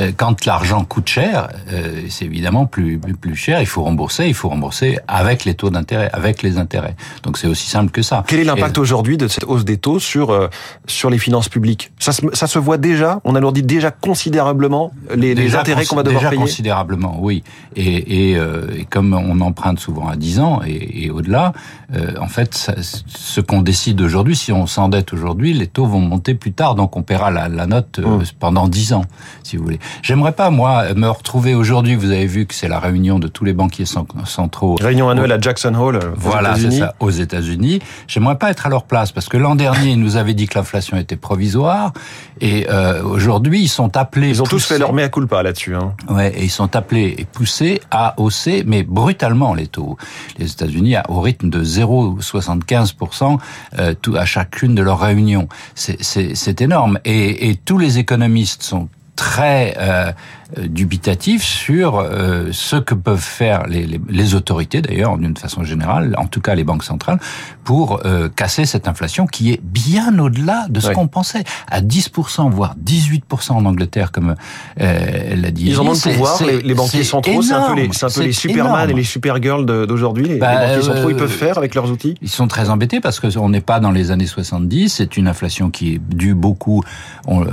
Euh, 0.00 0.12
Quand 0.16 0.44
l'argent 0.46 0.84
coûte 0.84 1.08
cher, 1.08 1.48
euh, 1.72 2.02
c'est 2.08 2.24
évidemment 2.24 2.66
plus, 2.66 2.98
plus 2.98 3.36
cher. 3.36 3.60
Il 3.60 3.66
faut 3.66 3.82
rembourser. 3.82 4.26
Il 4.28 4.34
faut 4.34 4.48
rembourser 4.48 4.98
avec 5.08 5.44
les 5.44 5.54
taux 5.54 5.70
d'intérêt, 5.70 6.08
avec 6.12 6.42
les 6.42 6.58
intérêts. 6.58 6.94
Donc 7.22 7.38
c'est 7.38 7.46
aussi 7.48 7.68
simple 7.68 7.90
que 7.90 8.02
ça. 8.02 8.24
Quel 8.26 8.40
est 8.40 8.44
l'impact 8.44 8.76
Et- 8.76 8.80
aujourd'hui 8.80 9.16
de 9.16 9.28
cette 9.28 9.44
hausse 9.44 9.64
des 9.64 9.76
taux 9.76 9.98
sur 9.98 10.30
euh, 10.30 10.48
sur 10.86 11.10
les 11.10 11.18
finances 11.18 11.48
publiques? 11.48 11.90
Ça 11.98 12.12
se, 12.12 12.22
ça 12.32 12.46
se 12.46 12.58
voit 12.58 12.78
déjà 12.78 13.20
On 13.24 13.34
alourdit 13.34 13.62
déjà 13.62 13.90
considérablement 13.90 14.92
les, 15.14 15.34
les 15.34 15.54
intérêts 15.56 15.84
qu'on 15.84 15.96
va 15.96 16.02
devoir 16.02 16.20
déjà 16.20 16.30
payer? 16.30 16.42
considérablement, 16.42 17.16
oui. 17.20 17.42
Et, 17.76 18.30
et, 18.30 18.36
euh, 18.36 18.66
et 18.76 18.84
comme 18.84 19.12
on 19.14 19.40
emprunte 19.40 19.78
souvent 19.80 20.08
à 20.08 20.16
10 20.16 20.40
ans 20.40 20.60
et, 20.66 21.04
et 21.04 21.10
au-delà, 21.10 21.52
euh, 21.94 22.12
en 22.20 22.28
fait, 22.28 22.54
ça- 22.54 22.74
ce 22.80 23.40
qu'on 23.40 23.62
décide 23.62 24.00
aujourd'hui, 24.00 24.36
si 24.36 24.52
on 24.52 24.66
s'endette 24.66 25.12
aujourd'hui, 25.12 25.52
les 25.54 25.66
taux 25.66 25.86
vont 25.86 26.00
monter 26.00 26.34
plus 26.34 26.52
tard, 26.52 26.74
donc 26.74 26.96
on 26.96 27.02
paiera 27.02 27.30
la, 27.30 27.48
la 27.48 27.66
note 27.66 27.98
euh, 27.98 28.18
Mm. 28.18 28.22
pendant 28.38 28.68
10 28.68 28.92
ans, 28.92 29.04
si 29.42 29.56
vous 29.56 29.64
voulez. 29.64 29.78
J'aimerais 30.02 30.32
pas, 30.32 30.50
moi, 30.50 30.94
me 30.94 31.08
retrouver 31.08 31.54
aujourd'hui, 31.54 31.94
vous 31.96 32.10
avez 32.10 32.26
vu 32.26 32.46
que 32.46 32.54
c'est 32.54 32.68
la 32.68 32.78
réunion 32.80 33.18
de 33.18 33.28
tous 33.28 33.44
les 33.44 33.52
banquiers 33.52 33.84
cent- 33.86 34.06
centraux 34.24 34.76
Réunion 34.80 35.08
annuelle 35.10 35.32
à 35.32 35.40
Jackson 35.40 35.74
Hole. 35.74 35.96
euh, 35.96 36.12
aux 36.12 36.18
voilà, 36.18 36.54
c'est 36.56 36.70
ça, 36.70 36.94
aux 37.00 37.10
États-Unis. 37.10 37.80
J'aimerais 38.06 38.36
pas 38.38 38.50
être 38.50 38.66
à 38.66 38.68
leur 38.68 38.84
place 38.84 39.12
parce 39.12 39.28
que 39.28 39.36
l'an 39.36 39.54
dernier, 39.54 39.90
ils 39.92 40.00
nous 40.00 40.16
avaient 40.16 40.34
dit 40.34 40.46
que 40.46 40.58
l'inflation 40.58 40.96
était 40.96 41.16
provisoire 41.16 41.92
et 42.40 42.66
euh, 42.70 43.02
aujourd'hui, 43.02 43.60
ils 43.62 43.68
sont 43.68 43.96
appelés. 43.96 44.28
Ils 44.28 44.42
ont 44.42 44.46
tous 44.46 44.64
fait 44.64 44.78
leur 44.78 44.92
mea 44.92 45.08
culpa 45.08 45.42
là-dessus. 45.42 45.74
Hein. 45.74 45.94
Ouais, 46.08 46.32
et 46.36 46.44
ils 46.44 46.50
sont 46.50 46.74
appelés 46.76 47.14
et 47.18 47.24
poussés 47.24 47.80
à 47.90 48.14
hausser, 48.18 48.64
mais 48.66 48.82
brutalement 48.82 49.54
les 49.54 49.66
taux. 49.66 49.96
Les 50.38 50.50
États-Unis, 50.50 50.94
au 51.08 51.20
rythme 51.20 51.50
de 51.50 51.62
0,75% 51.64 53.38
euh, 53.78 53.94
tout 54.00 54.16
à 54.16 54.24
chacune 54.24 54.74
de 54.74 54.82
leurs 54.82 55.00
réunions. 55.00 55.48
C'est 55.74 56.60
énorme. 56.60 56.98
Et, 57.04 57.50
et 57.50 57.56
tous 57.56 57.78
les 57.78 57.98
économistes 57.98 58.62
sont 58.62 58.88
très 59.18 59.76
euh, 59.80 60.12
dubitatifs 60.56 61.42
sur 61.42 61.98
euh, 61.98 62.48
ce 62.52 62.76
que 62.76 62.94
peuvent 62.94 63.18
faire 63.20 63.66
les, 63.66 63.84
les, 63.84 64.00
les 64.08 64.34
autorités, 64.34 64.80
d'ailleurs, 64.80 65.18
d'une 65.18 65.36
façon 65.36 65.64
générale, 65.64 66.14
en 66.16 66.26
tout 66.26 66.40
cas 66.40 66.54
les 66.54 66.64
banques 66.64 66.84
centrales, 66.84 67.18
pour 67.64 68.00
euh, 68.06 68.28
casser 68.34 68.64
cette 68.64 68.86
inflation 68.88 69.26
qui 69.26 69.52
est 69.52 69.60
bien 69.62 70.16
au-delà 70.20 70.66
de 70.70 70.80
ce 70.80 70.90
qu'on 70.90 71.08
pensait. 71.08 71.42
À 71.70 71.80
10%, 71.82 72.48
voire 72.50 72.76
18% 72.82 73.52
en 73.52 73.64
Angleterre, 73.66 74.10
comme 74.12 74.36
euh, 74.80 75.26
elle 75.32 75.40
l'a 75.42 75.50
dit. 75.50 75.66
Ils 75.66 75.80
en 75.80 75.86
ont 75.86 75.92
le 75.92 76.12
pouvoir, 76.12 76.42
les, 76.46 76.62
les 76.62 76.74
banquiers 76.74 77.04
centraux, 77.04 77.42
c'est 77.42 77.52
un 77.52 77.66
peu 77.68 77.74
les, 77.74 77.82
un 77.88 78.08
peu 78.08 78.22
les 78.22 78.32
c'est 78.32 78.32
Superman 78.32 78.74
énorme. 78.84 78.90
et 78.90 78.94
les 78.94 79.04
Supergirls 79.04 79.66
d'aujourd'hui. 79.66 80.28
Les, 80.28 80.36
Bah, 80.38 80.52
les 80.60 80.66
banquiers 80.68 80.82
centraux, 80.86 81.08
euh, 81.08 81.12
ils 81.12 81.16
peuvent 81.16 81.28
faire 81.30 81.58
avec 81.58 81.74
leurs 81.74 81.90
outils 81.90 82.14
Ils 82.22 82.30
sont 82.30 82.46
très 82.46 82.70
embêtés 82.70 83.00
parce 83.00 83.20
qu'on 83.20 83.48
n'est 83.50 83.60
pas 83.60 83.80
dans 83.80 83.90
les 83.90 84.12
années 84.12 84.26
70. 84.26 84.88
C'est 84.94 85.16
une 85.16 85.28
inflation 85.28 85.70
qui 85.70 85.94
est 85.94 85.98
due 85.98 86.34
beaucoup, 86.34 86.82
on, 87.26 87.42
euh, 87.42 87.48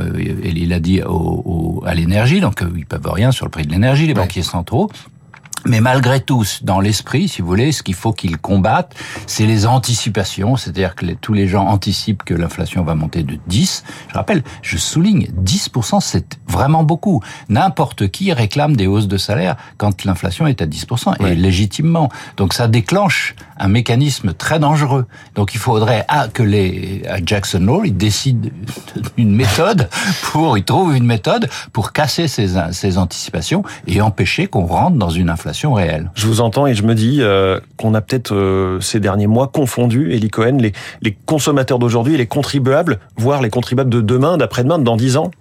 il 0.45 0.72
a 0.72 0.79
dit, 0.79 1.01
au, 1.01 1.10
au- 1.12 1.54
à 1.85 1.93
l'énergie. 1.93 2.39
Donc 2.39 2.62
euh, 2.62 2.71
ils 2.75 2.85
peuvent 2.85 3.09
rien 3.12 3.31
sur 3.31 3.45
le 3.45 3.51
prix 3.51 3.65
de 3.65 3.71
l'énergie, 3.71 4.07
les 4.07 4.13
banquiers 4.13 4.43
centraux. 4.43 4.89
Mais 5.67 5.81
malgré 5.81 6.19
tout, 6.19 6.45
dans 6.62 6.79
l'esprit, 6.79 7.27
si 7.27 7.41
vous 7.41 7.48
voulez, 7.48 7.72
ce 7.72 7.81
qu'il 7.81 7.95
faut 7.95 8.13
qu'ils 8.13 8.38
combattent, 8.38 8.93
c'est 9.25 9.48
les 9.48 9.65
anticipations, 9.65 10.57
c'est-à-dire 10.57 10.93
que 10.95 11.05
les- 11.05 11.15
tous 11.15 11.34
les 11.34 11.48
gens 11.48 11.65
anticipent 11.65 12.24
que 12.24 12.36
l'inflation 12.36 12.84
va 12.84 12.93
monter 12.93 13.24
de 13.24 13.39
10. 13.48 13.84
Je 14.10 14.13
rappelle, 14.13 14.43
je 14.62 14.77
souligne, 14.77 15.27
10%, 15.34 16.00
c'est 16.00 16.38
vraiment 16.48 16.84
beaucoup. 16.84 17.22
N'importe 17.50 18.10
qui 18.10 18.31
réclame 18.31 18.75
des 18.75 18.86
hausses 18.86 19.07
de 19.07 19.17
salaire 19.17 19.55
quand 19.77 20.03
l'inflation 20.05 20.45
est 20.45 20.62
à 20.62 20.67
10%, 20.67 21.13
Ouais. 21.19 21.31
et 21.34 21.36
légitimement. 21.36 22.10
Donc 22.38 22.53
ça 22.53 22.67
déclenche 22.67 23.34
un 23.57 23.67
mécanisme 23.67 24.34
très 24.34 24.60
dangereux. 24.60 25.07
Donc 25.34 25.55
il 25.55 25.60
faudrait 25.60 26.05
ah, 26.10 26.27
que 26.27 26.43
les 26.43 27.01
à 27.10 27.17
Jackson 27.25 27.67
Hole, 27.67 27.88
ils 27.88 27.98
décident 27.98 28.50
d'une 29.17 29.36
méthode 29.36 29.89
pour, 30.22 30.57
ils 30.60 30.63
trouvent 30.63 30.95
une 30.95 31.05
méthode 31.05 31.50
pour 31.74 31.91
casser 31.91 32.27
ces, 32.27 32.50
ces 32.72 32.98
anticipations 33.00 33.63
et 33.88 34.01
empêcher 34.01 34.45
qu'on 34.48 34.65
rentre 34.65 34.98
dans 34.98 35.10
une 35.10 35.29
inflation 35.29 35.54
réelle. 35.74 36.12
Je 36.15 36.27
vous 36.27 36.41
entends 36.41 36.67
et 36.67 36.74
je 36.74 36.83
me 36.83 36.95
dis 36.95 37.19
euh, 37.21 37.59
qu'on 37.77 37.93
a 37.93 38.01
peut-être 38.01 38.33
euh, 38.33 38.79
ces 38.81 39.00
derniers 39.00 39.27
mois 39.27 39.47
confondu, 39.47 40.12
Eli 40.12 40.29
Cohen, 40.29 40.57
les, 40.59 40.74
les 41.01 41.17
consommateurs 41.25 41.79
d'aujourd'hui 41.79 42.15
et 42.15 42.17
les 42.17 42.27
contribuables, 42.27 43.00
voire 43.17 43.41
les 43.41 43.50
contribuables 43.50 43.89
de 43.89 44.01
demain, 44.01 44.38
d'après-demain, 44.38 44.79
dans 44.79 44.97
10 44.97 45.17
ans. 45.17 45.31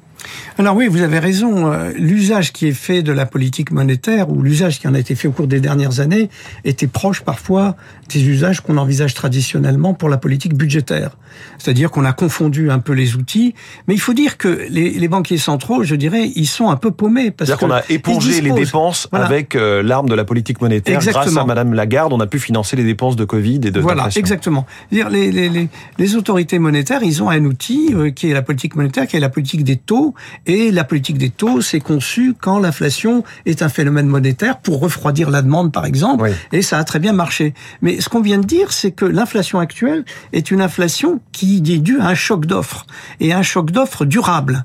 Alors 0.58 0.76
oui, 0.76 0.86
vous 0.86 1.02
avez 1.02 1.18
raison. 1.18 1.72
Euh, 1.72 1.92
l'usage 1.96 2.52
qui 2.52 2.68
est 2.68 2.72
fait 2.72 3.02
de 3.02 3.12
la 3.12 3.26
politique 3.26 3.70
monétaire 3.70 4.30
ou 4.30 4.42
l'usage 4.42 4.80
qui 4.80 4.88
en 4.88 4.94
a 4.94 4.98
été 4.98 5.14
fait 5.14 5.28
au 5.28 5.32
cours 5.32 5.46
des 5.46 5.60
dernières 5.60 6.00
années 6.00 6.30
était 6.64 6.86
proche 6.86 7.22
parfois 7.22 7.76
des 8.08 8.24
usages 8.24 8.60
qu'on 8.60 8.76
envisage 8.76 9.14
traditionnellement 9.14 9.94
pour 9.94 10.08
la 10.08 10.16
politique 10.16 10.54
budgétaire. 10.54 11.16
C'est-à-dire 11.58 11.90
qu'on 11.90 12.04
a 12.04 12.12
confondu 12.12 12.70
un 12.70 12.78
peu 12.78 12.92
les 12.92 13.16
outils, 13.16 13.54
mais 13.88 13.94
il 13.94 14.00
faut 14.00 14.14
dire 14.14 14.36
que 14.36 14.66
les, 14.68 15.08
banquiers 15.08 15.38
centraux, 15.38 15.84
je 15.84 15.94
dirais, 15.94 16.30
ils 16.34 16.46
sont 16.46 16.70
un 16.70 16.76
peu 16.76 16.90
paumés. 16.90 17.32
C'est-à-dire 17.36 17.58
qu'on 17.58 17.70
a 17.70 17.82
épongé 17.88 18.40
les 18.40 18.52
dépenses 18.52 19.08
avec 19.12 19.54
euh, 19.54 19.82
l'arme 19.82 20.08
de 20.08 20.14
la 20.14 20.24
politique 20.24 20.60
monétaire. 20.60 21.00
Grâce 21.00 21.36
à 21.36 21.44
Madame 21.44 21.74
Lagarde, 21.74 22.12
on 22.12 22.20
a 22.20 22.26
pu 22.26 22.38
financer 22.38 22.76
les 22.76 22.84
dépenses 22.84 23.16
de 23.16 23.24
Covid 23.24 23.60
et 23.64 23.70
de 23.70 23.80
Voilà, 23.80 24.08
exactement. 24.16 24.66
-dire 24.92 25.08
les, 25.10 25.30
les, 25.30 25.68
les, 25.98 26.16
autorités 26.16 26.58
monétaires, 26.58 27.02
ils 27.02 27.22
ont 27.22 27.30
un 27.30 27.44
outil 27.44 27.92
euh, 27.92 28.10
qui 28.10 28.30
est 28.30 28.34
la 28.34 28.42
politique 28.42 28.76
monétaire, 28.76 29.06
qui 29.06 29.16
est 29.16 29.20
la 29.20 29.28
politique 29.28 29.64
des 29.64 29.76
taux, 29.76 30.14
et 30.46 30.70
la 30.70 30.84
politique 30.84 31.18
des 31.18 31.30
taux, 31.30 31.60
c'est 31.60 31.80
conçu 31.80 32.34
quand 32.40 32.58
l'inflation 32.58 33.24
est 33.46 33.62
un 33.62 33.68
phénomène 33.68 34.06
monétaire 34.06 34.58
pour 34.58 34.80
refroidir 34.80 35.30
la 35.30 35.42
demande, 35.42 35.72
par 35.72 35.84
exemple, 35.84 36.30
et 36.52 36.62
ça 36.62 36.78
a 36.78 36.84
très 36.84 36.98
bien 36.98 37.12
marché. 37.12 37.54
Mais 37.82 38.00
ce 38.00 38.08
qu'on 38.08 38.20
vient 38.20 38.38
de 38.38 38.46
dire, 38.46 38.72
c'est 38.72 38.92
que 38.92 39.04
l'inflation 39.04 39.58
actuelle 39.58 40.04
est 40.32 40.50
une 40.50 40.60
inflation 40.60 41.20
qui 41.32 41.56
est 41.56 41.78
due 41.78 42.00
à 42.00 42.08
un 42.08 42.14
choc 42.14 42.46
d'offres, 42.46 42.86
et 43.20 43.32
un 43.32 43.42
choc 43.42 43.70
d'offres 43.70 44.04
durable 44.04 44.64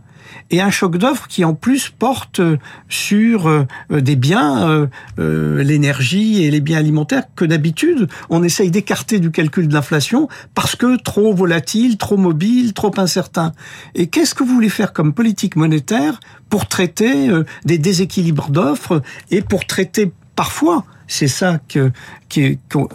et 0.52 0.62
un 0.62 0.70
choc 0.70 0.98
d'offres 0.98 1.28
qui 1.28 1.46
en 1.46 1.54
plus 1.54 1.90
porte 1.90 2.42
sur 2.88 3.48
euh, 3.48 3.66
des 3.90 4.16
biens, 4.16 4.70
euh, 4.70 4.88
euh, 5.20 5.64
l'énergie 5.64 6.44
et 6.44 6.52
les 6.52 6.62
biens 6.62 6.80
alimentaires 6.80 7.24
que 7.36 7.46
d'habitude 7.46 8.08
on 8.30 8.44
essaye 8.44 8.72
d'écarter 8.72 9.20
du 9.20 9.32
calcul 9.32 9.68
de 9.68 9.74
l'inflation 9.74 10.28
parce 10.56 10.76
que 10.76 10.98
trop 11.02 11.34
volatile, 11.34 11.98
trop 11.98 12.18
mobile, 12.18 12.74
trop 12.74 12.92
incertain. 12.98 13.54
Et 13.96 14.08
qu'est-ce 14.08 14.36
que 14.36 14.44
vous 14.44 14.54
voulez 14.54 14.70
faire 14.70 14.94
comme 14.94 15.14
politique 15.14 15.56
monétaire 15.56 16.20
pour 16.50 16.68
traiter 16.68 17.30
des 17.66 17.78
déséquilibres 17.78 18.50
d'offres 18.50 19.02
et 19.30 19.42
pour 19.42 19.66
traiter 19.66 20.12
parfois 20.36 20.86
c'est 21.10 21.28
ça 21.28 21.60
que, 21.68 21.92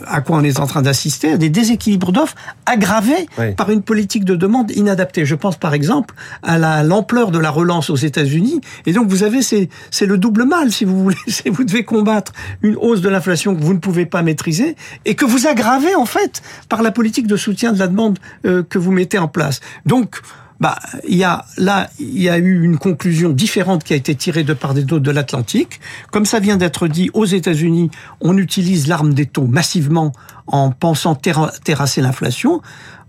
à 0.07 0.21
quoi 0.21 0.37
on 0.39 0.45
est 0.45 0.61
en 0.61 0.67
train 0.67 0.83
d'assister, 0.83 1.37
des 1.37 1.51
déséquilibres 1.51 2.13
d'offres 2.13 2.37
aggravés 2.65 3.27
par 3.57 3.71
une 3.71 3.83
politique 3.83 4.25
de 4.25 4.37
demande 4.37 4.71
inadaptée. 4.71 5.27
Je 5.27 5.35
pense 5.35 5.57
par 5.57 5.75
exemple 5.75 6.15
à 6.43 6.83
l'ampleur 6.85 7.33
de 7.33 7.39
la 7.39 7.51
relance 7.51 7.91
aux 7.91 7.97
États-Unis. 7.97 8.61
Et 8.87 8.93
donc 8.93 9.09
vous 9.09 9.25
avez, 9.25 9.43
c'est 9.43 10.07
le 10.07 10.17
double 10.17 10.45
mal, 10.45 10.71
si 10.73 10.85
vous 10.85 11.03
voulez. 11.03 11.17
Vous 11.51 11.65
devez 11.65 11.85
combattre 11.85 12.33
une 12.63 12.77
hausse 12.77 13.01
de 13.01 13.09
l'inflation 13.09 13.55
que 13.55 13.63
vous 13.63 13.75
ne 13.75 13.79
pouvez 13.79 14.07
pas 14.07 14.23
maîtriser 14.23 14.77
et 15.05 15.15
que 15.15 15.25
vous 15.25 15.47
aggravez 15.47 15.95
en 15.95 16.07
fait 16.07 16.43
par 16.69 16.83
la 16.83 16.91
politique 16.91 17.27
de 17.27 17.37
soutien 17.37 17.73
de 17.73 17.79
la 17.79 17.89
demande 17.89 18.19
euh, 18.47 18.63
que 18.63 18.79
vous 18.79 18.93
mettez 18.93 19.19
en 19.19 19.29
place. 19.29 19.61
Donc, 19.85 20.21
bah, 20.61 20.79
il 21.09 21.17
y 21.17 21.25
a 21.25 21.45
là, 21.57 21.91
il 21.99 22.23
y 22.23 22.29
a 22.29 22.39
eu 22.39 22.63
une 22.63 22.79
conclusion 22.79 23.31
différente 23.31 23.85
qui 23.85 23.93
a 23.93 23.97
été 23.97 24.15
tirée 24.15 24.45
de 24.45 24.53
part 24.53 24.75
des 24.75 24.87
taux 24.87 25.01
de 25.01 25.11
l'Atlantique. 25.11 25.81
Comme 26.11 26.25
ça 26.25 26.41
vient 26.41 26.57
d'être 26.57 26.89
dit, 26.89 27.11
aux 27.13 27.25
États-Unis, 27.25 27.91
on 28.21 28.39
utilise 28.39 28.87
l'arme 28.87 29.15
des 29.15 29.27
taux 29.27 29.47
massivement 29.47 30.13
en 30.47 30.71
pensant 30.71 31.15
terrasser 31.15 32.01
l'inflation 32.01 32.61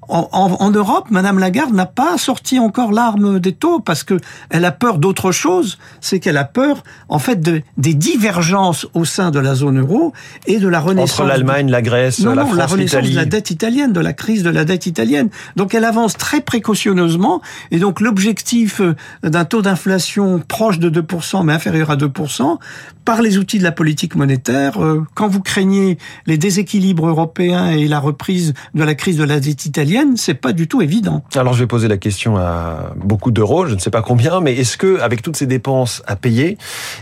en, 0.07 0.29
en, 0.31 0.71
Europe, 0.71 1.07
Madame 1.09 1.39
Lagarde 1.39 1.73
n'a 1.73 1.85
pas 1.85 2.17
sorti 2.17 2.59
encore 2.59 2.91
l'arme 2.91 3.39
des 3.39 3.53
taux 3.53 3.79
parce 3.79 4.03
que 4.03 4.19
elle 4.49 4.65
a 4.65 4.71
peur 4.71 4.97
d'autre 4.97 5.31
chose. 5.31 5.77
C'est 6.01 6.19
qu'elle 6.19 6.37
a 6.37 6.43
peur, 6.43 6.83
en 7.09 7.19
fait, 7.19 7.39
de, 7.39 7.61
des 7.77 7.93
divergences 7.93 8.87
au 8.93 9.05
sein 9.05 9.31
de 9.31 9.39
la 9.39 9.55
zone 9.55 9.79
euro 9.79 10.13
et 10.47 10.59
de 10.59 10.67
la 10.67 10.79
renaissance. 10.79 11.19
Entre 11.19 11.27
l'Allemagne, 11.27 11.69
la 11.69 11.81
Grèce, 11.81 12.19
la 12.19 12.45
France, 12.45 12.57
la 12.57 12.65
renaissance 12.65 13.09
de 13.09 13.15
la 13.15 13.25
dette 13.25 13.51
italienne, 13.51 13.93
de 13.93 13.99
la 13.99 14.13
crise 14.13 14.43
de 14.43 14.49
la 14.49 14.65
dette 14.65 14.85
italienne. 14.85 15.29
Donc 15.55 15.73
elle 15.73 15.85
avance 15.85 16.15
très 16.17 16.41
précautionneusement 16.41 17.41
et 17.71 17.79
donc 17.79 18.01
l'objectif 18.01 18.81
euh, 18.81 18.95
d'un 19.23 19.45
taux 19.45 19.61
d'inflation 19.61 20.39
proche 20.39 20.79
de 20.79 20.89
2% 20.89 21.43
mais 21.43 21.53
inférieur 21.53 21.91
à 21.91 21.95
2% 21.95 22.57
par 23.05 23.21
les 23.21 23.37
outils 23.37 23.59
de 23.59 23.63
la 23.63 23.71
politique 23.71 24.15
monétaire. 24.15 24.83
Euh, 24.83 25.03
quand 25.13 25.27
vous 25.27 25.41
craignez 25.41 25.97
les 26.25 26.37
déséquilibres 26.37 27.07
européens 27.07 27.69
et 27.69 27.87
la 27.87 27.99
reprise 27.99 28.53
de 28.73 28.83
la 28.83 28.95
crise 28.95 29.17
de 29.17 29.23
la 29.23 29.39
dette 29.39 29.65
italienne 29.65 30.17
c'est 30.17 30.33
pas 30.33 30.51
du 30.51 30.67
tout 30.67 30.81
évident. 30.81 31.23
Alors 31.35 31.53
je 31.53 31.59
vais 31.59 31.67
poser 31.67 31.87
la 31.87 31.97
question 31.97 32.37
à 32.37 32.93
beaucoup 32.97 33.31
d'euros, 33.31 33.67
je 33.67 33.75
ne 33.75 33.79
sais 33.79 33.91
pas 33.91 34.01
combien, 34.01 34.41
mais 34.41 34.55
est-ce 34.55 34.77
que 34.77 34.99
avec 34.99 35.21
toutes 35.21 35.37
ces 35.37 35.45
dépenses 35.45 36.01
à 36.07 36.15
payer 36.15 36.57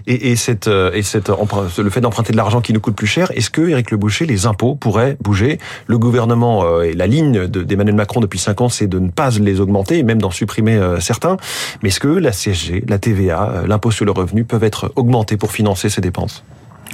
et, 0.06 0.32
et 0.32 0.36
cette 0.36 0.68
euh, 0.68 0.92
et 0.94 1.02
cette 1.02 1.30
le 1.30 1.90
fait 1.90 2.02
d'emprunter 2.02 2.34
de 2.34 2.38
l'argent 2.38 2.62
qui 2.62 2.74
nous 2.74 2.82
coûte 2.82 2.96
plus 2.96 3.08
cher, 3.08 3.32
est-ce 3.36 3.50
que 3.50 3.62
Éric 3.62 3.92
Le 3.92 3.98
Boucher, 3.98 4.26
les 4.26 4.46
impôts 4.46 4.76
pourraient 4.76 5.18
bouger? 5.22 5.58
Le 5.88 5.98
gouvernement 5.98 6.66
euh, 6.66 6.82
et 6.82 6.94
la 6.94 7.08
ligne 7.08 7.48
d'Emmanuel 7.48 7.96
Macron 7.96 8.20
depuis 8.20 8.40
cinq 8.40 8.62
ans, 8.62 8.70
c'est 8.70 8.88
de 8.88 9.00
ne 9.00 9.10
pas 9.10 9.30
les 9.40 9.62
augmenter 9.62 10.00
et 10.00 10.04
même 10.04 10.22
d'en 10.22 10.32
supprimer 10.32 10.80
certains. 11.00 11.38
Mais 11.82 11.90
est-ce 11.90 12.00
que 12.00 12.08
la 12.08 12.32
CSG, 12.32 12.84
la 12.88 13.00
TVA, 13.00 13.64
l'impôt 13.68 13.92
sur 13.92 14.06
le 14.06 14.12
revenu 14.12 14.44
peuvent 14.44 14.64
être 14.64 14.92
augmentés 14.96 15.38
pour 15.38 15.52
financer 15.52 15.90
ces 15.94 16.02
dépenses 16.02 16.44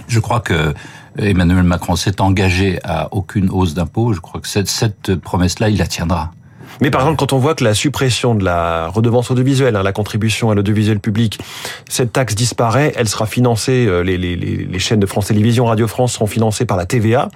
Je 0.08 0.20
crois 0.20 0.39
que 0.39 0.74
Emmanuel 1.18 1.63
Macron 1.63 1.96
s'est 1.96 2.22
engagé 2.22 2.79
à 2.84 3.13
aucune 3.13 3.50
hausse 3.50 3.74
d'impôts. 3.74 4.13
Je 4.13 4.20
crois 4.20 4.39
que 4.41 4.48
cette, 4.48 4.70
cette 4.70 5.15
promesse-là, 5.15 5.70
il 5.70 5.77
la 5.77 5.88
tiendra. 5.88 6.32
Mais 6.82 6.91
par 6.91 7.01
exemple, 7.01 7.18
quand 7.18 7.34
on 7.34 7.39
voit 7.39 7.56
que 7.56 7.63
la 7.63 7.74
suppression 7.74 8.36
de 8.36 8.44
la 8.44 8.88
redevance 8.88 9.32
audiovisuelle, 9.32 9.75
hein, 9.75 9.84
la 9.84 9.91
contribution 9.91 10.50
à 10.50 10.56
l'audiovisuel 10.56 11.00
public, 11.00 11.39
cette 11.89 12.13
taxe 12.13 12.36
disparaît, 12.36 12.94
elle 12.96 13.10
sera 13.10 13.25
financée, 13.25 13.86
euh, 13.86 14.01
les, 14.01 14.18
les, 14.18 14.36
les 14.36 14.79
chaînes 14.79 15.00
de 15.00 15.06
France 15.06 15.27
Télévisions, 15.27 15.65
Radio 15.65 15.88
France 15.88 16.13
seront 16.13 16.27
financées 16.27 16.65
par 16.65 16.77
la 16.77 16.86
TVA 16.86 17.29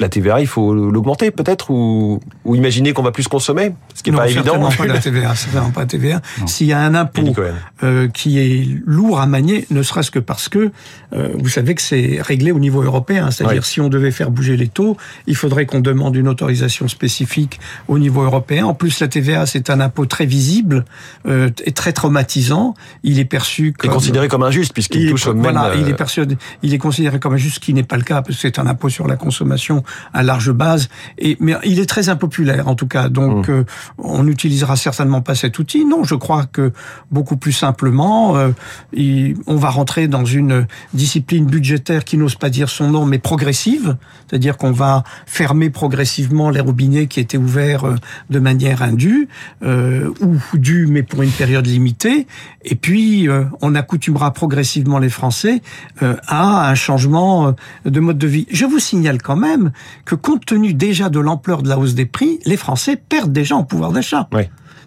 la 0.00 0.08
TVA, 0.08 0.40
il 0.40 0.46
faut 0.46 0.74
l'augmenter 0.74 1.30
peut-être 1.30 1.70
ou, 1.70 2.20
ou 2.44 2.54
imaginer 2.54 2.92
qu'on 2.92 3.02
va 3.02 3.12
plus 3.12 3.28
consommer, 3.28 3.72
ce 3.94 4.02
qui 4.02 4.10
n'est 4.10 4.16
pas 4.16 4.28
évident. 4.28 4.58
Non, 4.58 4.70
pas 4.70 4.86
la 4.86 4.98
TVA, 4.98 5.34
certainement 5.34 5.70
pas 5.70 5.80
la 5.80 5.86
TVA. 5.86 6.20
S'il 6.46 6.66
y 6.66 6.72
a 6.72 6.80
un 6.80 6.94
impôt 6.94 7.34
euh, 7.82 8.08
qui 8.08 8.38
est 8.38 8.66
lourd 8.84 9.20
à 9.20 9.26
manier, 9.26 9.66
ne 9.70 9.82
serait-ce 9.82 10.10
que 10.10 10.18
parce 10.18 10.48
que 10.48 10.70
euh, 11.12 11.28
vous 11.34 11.48
savez 11.48 11.74
que 11.74 11.82
c'est 11.82 12.18
réglé 12.20 12.52
au 12.52 12.58
niveau 12.58 12.82
européen, 12.82 13.30
c'est-à-dire 13.30 13.64
si 13.64 13.80
on 13.80 13.88
devait 13.88 14.10
faire 14.10 14.30
bouger 14.30 14.56
les 14.56 14.68
taux, 14.68 14.96
il 15.26 15.36
faudrait 15.36 15.66
qu'on 15.66 15.80
demande 15.80 16.16
une 16.16 16.28
autorisation 16.28 16.88
spécifique 16.88 17.60
au 17.88 17.98
niveau 17.98 18.22
européen. 18.22 18.66
En 18.66 18.74
plus, 18.74 19.00
la 19.00 19.08
TVA, 19.08 19.46
c'est 19.46 19.70
un 19.70 19.80
impôt 19.80 20.06
très 20.06 20.26
visible 20.26 20.84
euh, 21.26 21.50
et 21.64 21.72
très 21.72 21.92
traumatisant. 21.92 22.74
Il 23.02 23.18
est 23.18 23.24
perçu 23.24 23.72
comme... 23.72 23.90
est 23.90 23.94
considéré 23.94 24.28
comme 24.28 24.42
injuste 24.42 24.72
puisqu'il 24.72 25.10
touche 25.10 25.26
au 25.26 25.34
même... 25.34 25.42
Voilà, 25.42 25.74
il 25.74 25.88
est 25.88 25.94
perçu, 25.94 26.22
il 26.62 26.74
est 26.74 26.78
considéré 26.78 27.18
comme 27.18 27.34
injuste, 27.34 27.56
ce 27.56 27.60
qui 27.60 27.74
n'est 27.74 27.82
pas 27.82 27.96
le 27.96 28.02
cas 28.02 28.22
parce 28.22 28.36
que 28.36 28.42
c'est 28.42 28.58
un 28.58 28.66
impôt 28.66 28.88
sur 28.88 29.06
la 29.06 29.16
consommation 29.16 29.82
à 30.12 30.22
large 30.22 30.52
base. 30.52 30.88
Et 31.18 31.36
mais 31.40 31.56
il 31.64 31.78
est 31.78 31.86
très 31.86 32.08
impopulaire 32.08 32.68
en 32.68 32.74
tout 32.74 32.86
cas. 32.86 33.08
Donc 33.08 33.48
mmh. 33.48 33.52
euh, 33.52 33.64
on 33.98 34.24
n'utilisera 34.24 34.76
certainement 34.76 35.22
pas 35.22 35.34
cet 35.34 35.58
outil. 35.58 35.84
Non, 35.84 36.04
je 36.04 36.14
crois 36.14 36.46
que 36.46 36.72
beaucoup 37.10 37.36
plus 37.36 37.52
simplement, 37.52 38.36
euh, 38.36 38.50
on 39.46 39.56
va 39.56 39.70
rentrer 39.70 40.08
dans 40.08 40.24
une 40.24 40.66
discipline 40.94 41.46
budgétaire 41.46 42.04
qui 42.04 42.16
n'ose 42.16 42.36
pas 42.36 42.50
dire 42.50 42.68
son 42.68 42.90
nom, 42.90 43.06
mais 43.06 43.18
progressive. 43.18 43.96
C'est-à-dire 44.28 44.56
qu'on 44.56 44.72
va 44.72 45.04
fermer 45.26 45.70
progressivement 45.70 46.50
les 46.50 46.60
robinets 46.60 47.06
qui 47.06 47.20
étaient 47.20 47.38
ouverts 47.38 47.86
euh, 47.86 47.94
de 48.30 48.38
manière 48.38 48.82
indue 48.82 49.28
ou 49.62 50.36
due, 50.54 50.86
mais 50.86 51.02
pour 51.02 51.22
une 51.22 51.30
période 51.30 51.66
limitée. 51.66 52.26
Et 52.64 52.74
puis 52.74 53.28
on 53.60 53.74
accoutumera 53.74 54.32
progressivement 54.32 54.98
les 54.98 55.08
Français 55.08 55.62
à 56.00 56.70
un 56.70 56.74
changement 56.74 57.54
de 57.84 58.00
mode 58.00 58.18
de 58.18 58.26
vie. 58.26 58.46
Je 58.50 58.64
vous 58.64 58.78
signale 58.78 59.20
quand 59.22 59.36
même 59.36 59.72
que 60.04 60.14
compte 60.14 60.44
tenu 60.44 60.74
déjà 60.74 61.08
de 61.08 61.20
l'ampleur 61.20 61.62
de 61.62 61.68
la 61.68 61.78
hausse 61.78 61.94
des 61.94 62.06
prix, 62.06 62.40
les 62.44 62.56
Français 62.56 62.96
perdent 62.96 63.32
déjà 63.32 63.56
en 63.56 63.64
pouvoir 63.64 63.92
d'achat. 63.92 64.28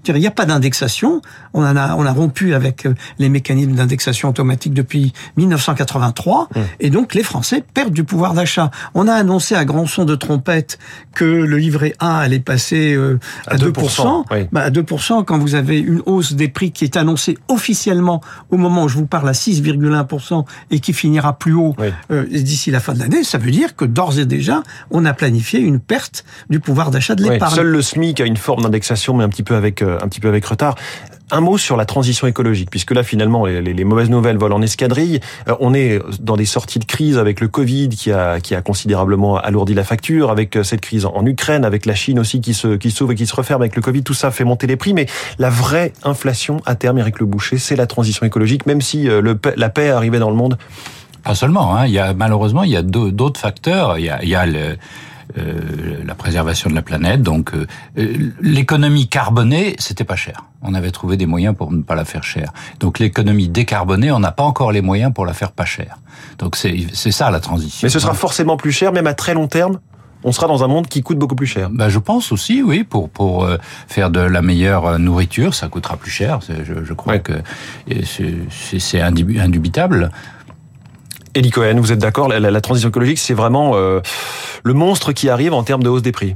Il 0.07 0.15
n'y 0.15 0.27
a 0.27 0.31
pas 0.31 0.45
d'indexation. 0.45 1.21
On 1.53 1.63
a, 1.63 1.95
on 1.95 2.05
a 2.05 2.11
rompu 2.11 2.53
avec 2.53 2.85
euh, 2.85 2.93
les 3.19 3.29
mécanismes 3.29 3.73
d'indexation 3.73 4.29
automatique 4.29 4.73
depuis 4.73 5.13
1983. 5.37 6.49
Mmh. 6.55 6.59
Et 6.79 6.89
donc, 6.89 7.13
les 7.13 7.23
Français 7.23 7.63
perdent 7.73 7.93
du 7.93 8.03
pouvoir 8.03 8.33
d'achat. 8.33 8.71
On 8.93 9.07
a 9.07 9.13
annoncé 9.13 9.55
à 9.55 9.65
grand 9.65 9.85
son 9.85 10.05
de 10.05 10.15
trompette 10.15 10.79
que 11.13 11.25
le 11.25 11.57
livret 11.57 11.93
A 11.99 12.19
allait 12.19 12.39
passer 12.39 12.93
euh, 12.95 13.19
à, 13.47 13.57
2%. 13.57 14.47
Bah, 14.51 14.61
à 14.61 14.69
2%, 14.69 15.25
quand 15.25 15.37
vous 15.37 15.55
avez 15.55 15.79
une 15.79 16.01
hausse 16.05 16.33
des 16.33 16.47
prix 16.47 16.71
qui 16.71 16.83
est 16.83 16.97
annoncée 16.97 17.37
officiellement 17.47 18.21
au 18.49 18.57
moment 18.57 18.83
où 18.83 18.87
je 18.87 18.97
vous 18.97 19.05
parle 19.05 19.29
à 19.29 19.33
6,1% 19.33 20.45
et 20.71 20.79
qui 20.79 20.93
finira 20.93 21.37
plus 21.37 21.53
haut 21.53 21.75
euh, 22.11 22.25
d'ici 22.25 22.71
la 22.71 22.79
fin 22.79 22.93
de 22.93 22.99
l'année, 22.99 23.23
ça 23.23 23.37
veut 23.37 23.51
dire 23.51 23.75
que 23.75 23.85
d'ores 23.85 24.19
et 24.19 24.25
déjà, 24.25 24.63
on 24.91 25.05
a 25.05 25.13
planifié 25.13 25.59
une 25.59 25.79
perte 25.79 26.25
du 26.49 26.59
pouvoir 26.59 26.91
d'achat 26.91 27.15
de 27.15 27.23
l'épargne. 27.23 27.55
Seul 27.55 27.67
le 27.67 27.81
SMIC 27.81 28.21
a 28.21 28.25
une 28.25 28.37
forme 28.37 28.63
d'indexation, 28.63 29.15
mais 29.15 29.23
un 29.23 29.29
petit 29.29 29.43
peu 29.43 29.55
avec 29.55 29.81
un 30.01 30.07
petit 30.07 30.19
peu 30.19 30.27
avec 30.27 30.45
retard. 30.45 30.75
Un 31.31 31.41
mot 31.41 31.59
sur 31.59 31.77
la 31.77 31.85
transition 31.85 32.25
écologique, 32.25 32.71
puisque 32.71 32.89
là 32.89 33.03
finalement 33.03 33.45
les, 33.45 33.83
mauvaises 33.83 34.09
nouvelles 34.09 34.37
volent 34.37 34.55
en 34.55 34.61
escadrille. 34.63 35.19
Euh, 35.47 35.55
on 35.59 35.75
est 35.75 36.01
dans 36.19 36.35
des 36.35 36.45
sorties 36.45 36.79
de 36.79 36.85
crise 36.85 37.19
avec 37.19 37.39
le 37.39 37.47
Covid 37.47 37.89
qui 37.89 38.11
a, 38.11 38.39
considérablement 38.65 39.37
alourdi 39.37 39.75
la 39.75 39.83
facture, 39.83 40.31
avec 40.31 40.55
euh, 40.55 40.63
cette 40.63 40.81
crise 40.81 41.05
en 41.05 41.23
Ukraine, 41.27 41.65
avec 41.65 41.85
la 41.85 41.93
Chine 41.93 42.17
aussi 42.19 42.41
qui 42.41 42.55
se 42.55 42.75
qui 42.75 42.89
s'ouvre 42.89 43.11
et 43.11 43.15
qui 43.15 43.27
se 43.27 43.35
referme 43.35 43.61
avec 43.61 43.75
le 43.75 43.81
Covid. 43.83 44.01
Tout 44.01 44.15
ça 44.15 44.31
fait 44.31 44.43
monter 44.43 44.65
les 44.65 44.75
prix, 44.75 44.93
mais 44.93 45.05
la 45.37 45.51
vraie 45.51 45.93
inflation 46.03 46.61
à 46.65 46.73
terme, 46.73 46.97
Eric 46.97 47.19
Le 47.19 47.27
Boucher, 47.27 47.59
c'est 47.59 47.75
la 47.75 47.85
transition 47.85 48.25
écologique, 48.25 48.65
même 48.65 48.81
si 48.81 49.07
euh, 49.07 49.35
la 49.55 49.69
paix 49.69 49.91
arrivait 49.91 50.19
dans 50.19 50.31
le 50.31 50.35
monde. 50.35 50.57
Pas 51.23 51.35
seulement. 51.35 51.75
Hein. 51.75 51.85
Il 51.85 51.91
y 51.91 51.99
a 51.99 52.15
malheureusement 52.15 52.63
il 52.63 52.71
y 52.71 52.77
a 52.77 52.81
d'autres 52.81 53.39
facteurs. 53.39 53.99
Il 53.99 54.05
y 54.05 54.35
a 54.35 54.45
le 54.47 54.77
la 55.35 56.15
préservation 56.15 56.69
de 56.69 56.75
la 56.75 56.81
planète. 56.81 57.21
Donc 57.21 57.51
l'économie 58.41 59.07
carbonée, 59.07 59.75
c'était 59.77 60.03
pas 60.03 60.15
cher. 60.15 60.45
On 60.61 60.73
avait 60.73 60.91
trouvé 60.91 61.17
des 61.17 61.25
moyens 61.25 61.55
pour 61.55 61.71
ne 61.71 61.81
pas 61.81 61.95
la 61.95 62.05
faire 62.05 62.23
chère. 62.23 62.51
Donc 62.79 62.99
l'économie 62.99 63.47
décarbonée, 63.47 64.11
on 64.11 64.19
n'a 64.19 64.31
pas 64.31 64.43
encore 64.43 64.71
les 64.71 64.81
moyens 64.81 65.13
pour 65.13 65.25
la 65.25 65.33
faire 65.33 65.51
pas 65.51 65.65
chère. 65.65 65.97
Donc 66.39 66.55
c'est 66.55 67.11
ça 67.11 67.31
la 67.31 67.39
transition. 67.39 67.85
Mais 67.85 67.89
ce 67.89 67.99
sera 67.99 68.13
forcément 68.13 68.57
plus 68.57 68.71
cher, 68.71 68.91
même 68.91 69.07
à 69.07 69.13
très 69.13 69.33
long 69.33 69.47
terme 69.47 69.79
on 70.23 70.31
sera 70.31 70.47
dans 70.47 70.63
un 70.63 70.67
monde 70.67 70.87
qui 70.87 71.01
coûte 71.01 71.17
beaucoup 71.17 71.35
plus 71.35 71.47
cher. 71.47 71.69
Bah, 71.69 71.89
je 71.89 71.99
pense 71.99 72.31
aussi, 72.31 72.61
oui, 72.61 72.83
pour 72.83 73.09
pour 73.09 73.45
euh, 73.45 73.57
faire 73.87 74.09
de 74.09 74.19
la 74.19 74.41
meilleure 74.41 74.85
euh, 74.85 74.97
nourriture, 74.97 75.53
ça 75.53 75.67
coûtera 75.67 75.97
plus 75.97 76.11
cher. 76.11 76.39
Je, 76.41 76.83
je 76.83 76.93
crois 76.93 77.19
que 77.19 77.33
c'est 78.79 79.01
indubitable. 79.01 80.11
Elie 81.35 81.51
Cohen, 81.51 81.79
vous 81.79 81.91
êtes 81.91 81.99
d'accord 81.99 82.27
la, 82.27 82.61
transition 82.61 82.89
écologique, 82.89 83.19
c'est 83.19 83.33
vraiment 83.33 83.75
euh, 83.75 83.99
le 84.63 84.73
monstre 84.73 85.13
qui 85.13 85.29
arrive 85.29 85.53
en 85.53 85.63
termes 85.63 85.83
de 85.83 85.89
hausse 85.89 86.01
des 86.01 86.11
prix. 86.11 86.35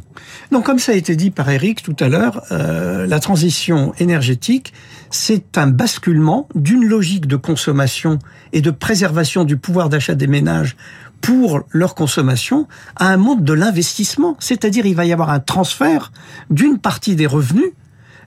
Non, 0.52 0.62
comme 0.62 0.80
ça 0.80 0.92
a 0.92 0.96
été 0.96 1.16
dit 1.16 1.32
par 1.32 1.50
Eric 1.50 1.82
tout 1.82 1.96
à 2.00 2.10
l'heure, 2.10 2.42
euh, 2.52 3.08
la 3.08 3.20
transition 3.20 3.94
énergétique, 4.00 4.74
c'est 5.10 5.58
un 5.58 5.68
basculement 5.68 6.48
d'une 6.56 6.86
logique 6.86 7.28
de 7.28 7.36
consommation 7.36 8.20
et 8.52 8.62
de 8.62 8.72
préservation 8.72 9.46
du 9.46 9.58
pouvoir 9.58 9.90
d'achat 9.90 10.16
des 10.16 10.28
ménages 10.28 10.76
pour 11.22 11.62
leur 11.72 11.96
consommation 11.96 12.68
à 12.96 13.08
un 13.08 13.18
monde 13.18 13.44
de 13.44 13.54
l'investissement. 13.54 14.36
C'est-à-dire, 14.40 14.86
il 14.86 14.96
va 14.96 15.06
y 15.06 15.14
avoir 15.14 15.30
un 15.30 15.40
transfert 15.40 16.12
d'une 16.50 16.78
partie 16.78 17.16
des 17.16 17.28
revenus 17.28 17.72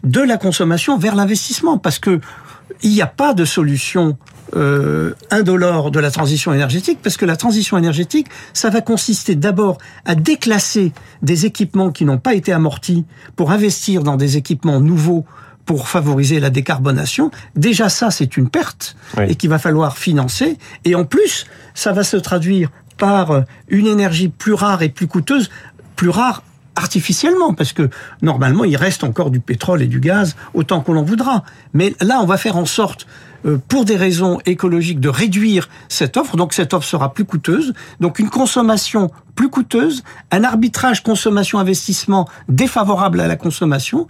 de 0.03 0.21
la 0.21 0.39
consommation 0.39 0.99
vers 0.99 1.15
l'investissement, 1.15 1.79
parce 1.79 1.99
que 1.99 2.21
il 2.83 2.91
n'y 2.91 3.03
a 3.03 3.07
pas 3.07 3.35
de 3.35 3.45
solution 3.45 4.17
euh, 4.55 5.15
indolore 5.31 5.91
de 5.91 5.99
la 5.99 6.11
transition 6.11 6.53
énergétique, 6.53 6.99
parce 7.03 7.17
que 7.17 7.25
la 7.25 7.37
transition 7.37 7.77
énergétique, 7.77 8.29
ça 8.53 8.71
va 8.71 8.81
consister 8.81 9.35
d'abord 9.35 9.79
à 10.05 10.15
déclasser 10.15 10.93
des 11.23 11.47
équipements 11.47 11.91
qui 11.91 12.05
n'ont 12.05 12.19
pas 12.19 12.35
été 12.35 12.53
amortis 12.53 13.05
pour 13.35 13.51
investir 13.51 14.03
dans 14.03 14.17
des 14.17 14.37
équipements 14.37 14.81
nouveaux 14.81 15.25
pour 15.65 15.89
favoriser 15.89 16.39
la 16.39 16.51
décarbonation. 16.51 17.31
Déjà 17.57 17.89
ça, 17.89 18.13
c'est 18.13 18.37
une 18.37 18.49
perte 18.49 18.97
et 19.19 19.35
qu'il 19.35 19.51
va 19.51 19.59
falloir 19.59 19.99
financer. 19.99 20.59
Et 20.85 20.95
en 20.95 21.05
plus, 21.05 21.47
ça 21.75 21.93
va 21.93 22.05
se 22.05 22.17
traduire 22.17 22.71
par 22.99 23.43
une 23.69 23.89
énergie 23.89 24.29
plus 24.29 24.55
rare 24.55 24.83
et 24.83 24.89
plus 24.89 25.09
coûteuse, 25.09 25.51
plus 25.97 26.09
rare 26.09 26.45
artificiellement, 26.77 27.55
parce 27.55 27.73
que 27.73 27.91
normalement, 28.23 28.65
il 28.65 28.77
reste 28.77 29.03
encore 29.03 29.31
du 29.31 29.41
pétrole 29.41 29.83
et 29.83 29.87
du 29.87 30.01
gaz 30.01 30.37
autant 30.55 30.81
qu'on 30.81 30.97
en 30.97 31.03
voudra. 31.03 31.43
Mais 31.75 31.95
là, 32.01 32.21
on 32.21 32.27
va 32.27 32.37
faire 32.37 32.57
en 32.57 32.67
sorte, 32.67 33.07
euh, 33.47 33.59
pour 33.69 33.85
des 33.85 33.97
raisons 33.97 34.39
écologiques, 34.47 35.01
de 35.01 35.09
réduire 35.09 35.69
cette 35.89 36.17
offre. 36.17 36.37
Donc 36.37 36.53
cette 36.53 36.75
offre 36.75 36.87
sera 36.87 37.13
plus 37.13 37.25
coûteuse. 37.25 37.75
Donc 38.01 38.19
une 38.19 38.31
consommation 38.31 39.11
plus 39.35 39.49
coûteuse, 39.51 40.03
un 40.31 40.45
arbitrage 40.45 41.03
consommation-investissement 41.03 42.29
défavorable 42.49 43.21
à 43.21 43.27
la 43.27 43.37
consommation, 43.37 44.09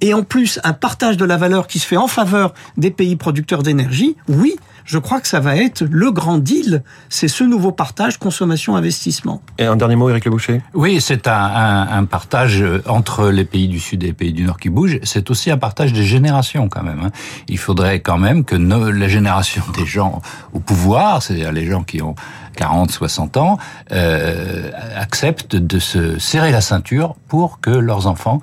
et 0.00 0.14
en 0.14 0.22
plus 0.22 0.60
un 0.62 0.72
partage 0.72 1.16
de 1.16 1.24
la 1.24 1.36
valeur 1.36 1.66
qui 1.66 1.80
se 1.80 1.86
fait 1.86 1.96
en 1.96 2.06
faveur 2.06 2.54
des 2.76 2.90
pays 2.90 3.16
producteurs 3.16 3.62
d'énergie. 3.62 4.16
Oui, 4.28 4.56
je 4.88 4.96
crois 4.96 5.20
que 5.20 5.28
ça 5.28 5.38
va 5.38 5.54
être 5.56 5.84
le 5.90 6.10
grand 6.10 6.38
deal. 6.38 6.82
C'est 7.10 7.28
ce 7.28 7.44
nouveau 7.44 7.72
partage 7.72 8.16
consommation-investissement. 8.16 9.42
Et 9.58 9.66
un 9.66 9.76
dernier 9.76 9.96
mot, 9.96 10.08
Eric 10.08 10.24
Le 10.24 10.30
Boucher 10.30 10.62
Oui, 10.72 11.02
c'est 11.02 11.28
un, 11.28 11.86
un, 11.90 12.04
partage 12.06 12.64
entre 12.86 13.28
les 13.28 13.44
pays 13.44 13.68
du 13.68 13.80
Sud 13.80 14.02
et 14.02 14.06
les 14.06 14.12
pays 14.14 14.32
du 14.32 14.44
Nord 14.44 14.56
qui 14.56 14.70
bougent. 14.70 14.98
C'est 15.02 15.30
aussi 15.30 15.50
un 15.50 15.58
partage 15.58 15.92
des 15.92 16.04
générations 16.04 16.70
quand 16.70 16.82
même. 16.82 17.00
Hein. 17.04 17.10
Il 17.48 17.58
faudrait 17.58 18.00
quand 18.00 18.16
même 18.16 18.44
que 18.44 18.56
nos, 18.56 18.90
la 18.90 19.08
génération 19.08 19.62
des 19.76 19.84
gens 19.84 20.22
au 20.54 20.58
pouvoir, 20.58 21.22
c'est-à-dire 21.22 21.52
les 21.52 21.66
gens 21.66 21.84
qui 21.84 22.00
ont 22.00 22.14
40, 22.56 22.90
60 22.90 23.36
ans, 23.36 23.58
euh, 23.92 24.70
acceptent 24.96 25.54
de 25.54 25.78
se 25.78 26.18
serrer 26.18 26.50
la 26.50 26.62
ceinture 26.62 27.14
pour 27.28 27.60
que 27.60 27.70
leurs 27.70 28.06
enfants 28.06 28.40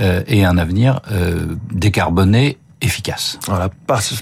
euh, 0.00 0.22
aient 0.26 0.44
un 0.44 0.58
avenir 0.58 1.00
euh, 1.10 1.56
décarboné 1.72 2.58
efficace. 2.80 3.38
Voilà, 3.46 3.70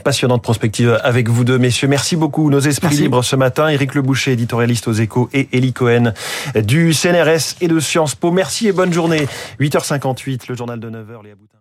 passionnante 0.05 0.43
prospective 0.43 0.99
avec 1.03 1.29
vous 1.29 1.45
deux, 1.45 1.59
messieurs. 1.59 1.89
Merci 1.89 2.17
beaucoup. 2.17 2.51
Nos 2.51 2.61
esprits 2.61 2.97
libres 2.97 3.23
ce 3.23 3.37
matin. 3.37 3.69
Éric 3.69 3.95
Leboucher, 3.95 4.33
éditorialiste 4.33 4.89
aux 4.89 4.93
échos, 4.93 5.29
et 5.33 5.49
Elie 5.53 5.73
Cohen 5.73 6.13
du 6.55 6.93
CNRS 6.93 7.57
et 7.61 7.69
de 7.69 7.81
Sciences 7.81 8.15
Po. 8.15 8.31
Merci 8.31 8.69
et 8.69 8.73
bonne 8.73 8.93
journée. 8.93 9.27
8h58, 9.61 10.43
le 10.49 10.55
journal 10.55 10.81
de 10.81 10.89
9h, 10.89 11.23
Léa 11.25 11.35
Boutin. 11.35 11.54